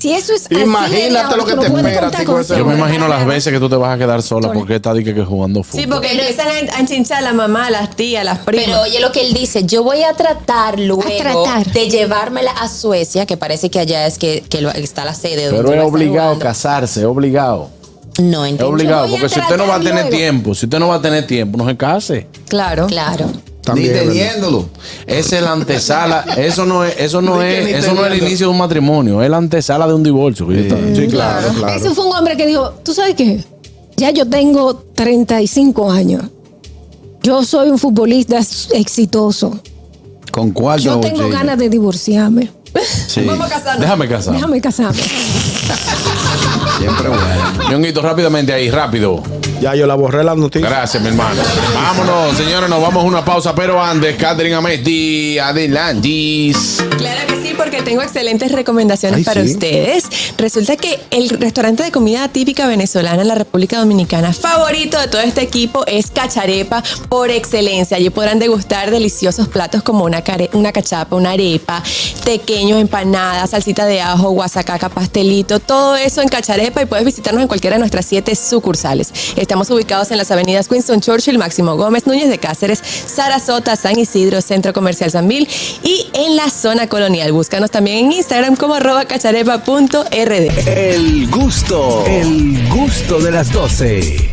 Si 0.02 0.12
eso 0.14 0.34
es 0.34 0.46
así 0.46 0.50
desde 0.56 0.64
Imagínate 0.66 1.38
lo 1.38 1.46
que 1.46 1.56
te 1.56 1.68
espera, 1.68 2.12
con 2.26 2.42
ese 2.42 2.54
eso. 2.54 2.58
Yo 2.58 2.66
me 2.66 2.74
imagino 2.76 3.08
las 3.08 3.24
veces 3.26 3.54
que 3.54 3.60
tú 3.60 3.70
te 3.70 3.76
vas 3.76 3.94
a 3.96 3.98
quedar 4.00 4.22
sola 4.24 4.48
Sola. 4.48 4.54
porque 4.60 4.76
está 4.78 4.94
di 4.96 5.04
que, 5.04 5.14
que 5.14 5.24
jugando 5.24 5.62
fútbol. 5.62 5.82
Sí, 5.82 5.88
porque 5.88 6.12
empiezan 6.14 6.48
a 6.48 6.76
a 6.76 6.80
enchinchar 6.80 7.20
a 7.20 7.22
la 7.22 7.34
mamá, 7.34 7.68
a 7.68 7.72
las 7.72 7.96
tías, 7.96 8.22
a 8.22 8.24
las 8.24 8.40
primas. 8.40 8.66
Pero 8.66 8.82
oye 8.82 9.00
lo 9.00 9.12
que 9.12 9.22
él 9.22 9.34
dice, 9.34 9.64
yo 9.66 9.84
voy 9.84 10.02
a 10.04 10.14
tratar 10.14 10.80
luego 10.80 11.04
tratar. 11.20 11.72
de 11.72 11.90
llevármela 11.90 12.50
a 12.52 12.68
Suecia, 12.68 13.26
que 13.28 13.38
parece 13.38 13.70
que 13.70 13.80
allá 13.80 14.08
es 14.08 14.18
que, 14.18 14.44
que 14.50 14.62
lo- 14.62 14.72
está 14.72 15.06
la 15.06 15.14
sede. 15.14 15.46
donde 15.46 15.58
Pero 15.58 15.70
va 15.70 15.76
es 15.76 15.82
a 15.82 15.84
estar 15.86 15.94
obligado 15.94 16.28
jugando. 16.30 16.46
casarse, 16.46 17.00
es 17.02 17.06
obligado. 17.06 17.70
No 18.20 18.44
Es 18.46 18.52
entiendo. 18.52 18.74
obligado, 18.74 19.08
voy 19.08 19.18
a 19.18 19.20
porque 19.22 19.34
si 19.36 19.40
usted 19.40 19.58
no 19.58 19.68
va 19.68 19.76
a 19.76 19.80
tratar 19.80 19.84
tener 19.88 20.04
luego. 20.06 20.18
tiempo, 20.18 20.56
si 20.56 20.66
usted 20.66 20.80
no 20.80 20.88
va 20.88 20.96
a 20.96 21.02
tener 21.02 21.28
tiempo, 21.28 21.58
no 21.58 21.68
se 21.68 21.78
case. 21.78 22.28
Claro. 22.48 22.88
Claro. 22.88 23.28
También 23.64 23.94
Ni 23.94 24.00
teniéndolo. 24.00 24.70
Es 25.06 25.32
el 25.34 25.46
antesala, 25.46 26.22
eso 26.38 26.66
no 26.66 26.84
es, 26.84 26.96
eso 26.98 27.22
no 27.22 27.42
es, 27.42 27.68
eso 27.68 27.94
no 27.94 28.06
es 28.06 28.12
el 28.12 28.24
inicio 28.24 28.48
de 28.48 28.52
un 28.52 28.58
matrimonio, 28.58 29.22
es 29.22 29.30
la 29.30 29.38
antesala 29.38 29.88
de 29.88 29.94
un 29.94 30.04
divorcio. 30.04 30.48
Sí, 30.96 31.08
claro, 31.08 31.50
claro. 31.54 31.76
Ese 31.76 31.92
fue 31.92 32.06
un 32.06 32.16
hombre 32.16 32.36
que 32.36 32.48
dijo, 32.48 32.72
¿tú 32.84 32.94
sabes 32.94 33.16
qué? 33.16 33.44
Ya 33.98 34.10
yo 34.12 34.28
tengo 34.28 34.84
35 34.96 35.92
años. 35.92 36.24
Yo 37.22 37.44
soy 37.44 37.70
un 37.70 37.78
futbolista 37.78 38.40
exitoso. 38.74 39.60
¿Con 40.32 40.52
cuál 40.52 40.80
Yo 40.80 41.00
tengo 41.00 41.30
ganas 41.30 41.58
de 41.60 41.70
divorciarme. 41.70 42.52
Sí, 43.08 43.22
Vamos 43.28 43.46
a 43.46 43.50
casarnos. 43.50 43.82
Déjame 43.82 44.08
casar. 44.08 44.34
Déjame 44.34 44.62
casarme. 44.62 45.02
siempre 46.80 47.10
bueno. 47.10 47.70
Ñonguito, 47.70 48.02
rápidamente 48.02 48.54
ahí, 48.54 48.72
rápido. 48.72 49.22
Ya 49.62 49.76
yo 49.76 49.86
la 49.86 49.94
borré 49.96 50.24
las 50.24 50.36
noticias. 50.38 50.70
Gracias, 50.70 51.02
mi 51.04 51.10
hermano. 51.10 51.40
Vámonos, 51.76 52.36
señores, 52.36 52.68
nos 52.70 52.82
vamos 52.82 53.04
a 53.04 53.08
una 53.08 53.24
pausa, 53.24 53.54
pero 53.54 53.82
antes, 53.82 54.16
Catherine 54.18 54.56
Amesti, 54.56 55.38
adelantis. 55.38 56.84
Claro 56.98 57.22
que 57.28 57.48
sí, 57.48 57.54
porque 57.56 57.82
tengo 57.84 58.02
excelentes 58.02 58.52
recomendaciones 58.52 59.20
Ay, 59.20 59.24
para 59.24 59.44
sí. 59.46 59.52
ustedes. 59.52 60.06
Resulta 60.38 60.78
que 60.78 61.00
el 61.12 61.30
restaurante 61.30 61.84
de 61.84 61.92
comida 61.92 62.28
típica 62.30 62.68
venezolana 62.68 63.22
en 63.22 63.28
la 63.28 63.36
República 63.36 63.78
Dominicana 63.78 64.34
favorito 64.34 65.00
de 65.00 65.08
todo 65.08 65.22
este 65.22 65.42
equipo 65.42 65.86
es 65.86 66.10
Cacharepa 66.10 66.84
por 67.10 67.30
excelencia. 67.30 67.98
Allí 67.98 68.10
podrán 68.10 68.40
degustar 68.40 68.90
deliciosos 68.90 69.48
platos 69.48 69.84
como 69.84 70.06
una, 70.06 70.24
care- 70.24 70.50
una 70.54 70.72
cachapa, 70.72 71.16
una 71.16 71.32
arepa, 71.32 71.84
tequeños, 72.24 72.82
empanadas, 72.82 73.52
salsita 73.52 73.86
de 73.86 74.02
ajo, 74.02 74.30
guasacaca, 74.32 74.90
pastelito, 74.90 75.60
todo 75.60 75.96
eso 75.96 76.22
en 76.22 76.30
Cacharepa 76.30 76.82
y 76.82 76.86
puedes 76.86 77.06
visitarnos 77.06 77.42
en 77.44 77.48
cualquiera 77.48 77.76
de 77.76 77.80
nuestras 77.80 78.06
siete 78.06 78.36
sucursales. 78.36 79.14
Estamos 79.52 79.70
ubicados 79.70 80.10
en 80.12 80.18
las 80.18 80.32
avenidas 80.32 80.72
Winston 80.72 81.02
Churchill, 81.02 81.38
Máximo 81.38 81.76
Gómez, 81.76 82.08
Núñez 82.08 82.30
de 82.30 82.38
Cáceres, 82.38 82.82
Sarasota, 82.82 83.76
San 83.76 84.00
Isidro, 84.00 84.40
Centro 84.40 84.72
Comercial 84.72 85.12
Sanvil 85.12 85.46
y 85.84 86.10
en 86.14 86.38
la 86.38 86.50
zona 86.50 86.88
colonial. 86.88 87.34
Búscanos 87.34 87.70
también 87.70 88.06
en 88.06 88.14
Instagram 88.14 88.56
como 88.56 88.76
arroba 88.76 89.04
cacharepa.rd. 89.04 90.68
El 90.68 91.30
gusto, 91.30 92.06
el 92.08 92.66
gusto 92.70 93.20
de 93.20 93.32
las 93.32 93.52
12. 93.52 94.30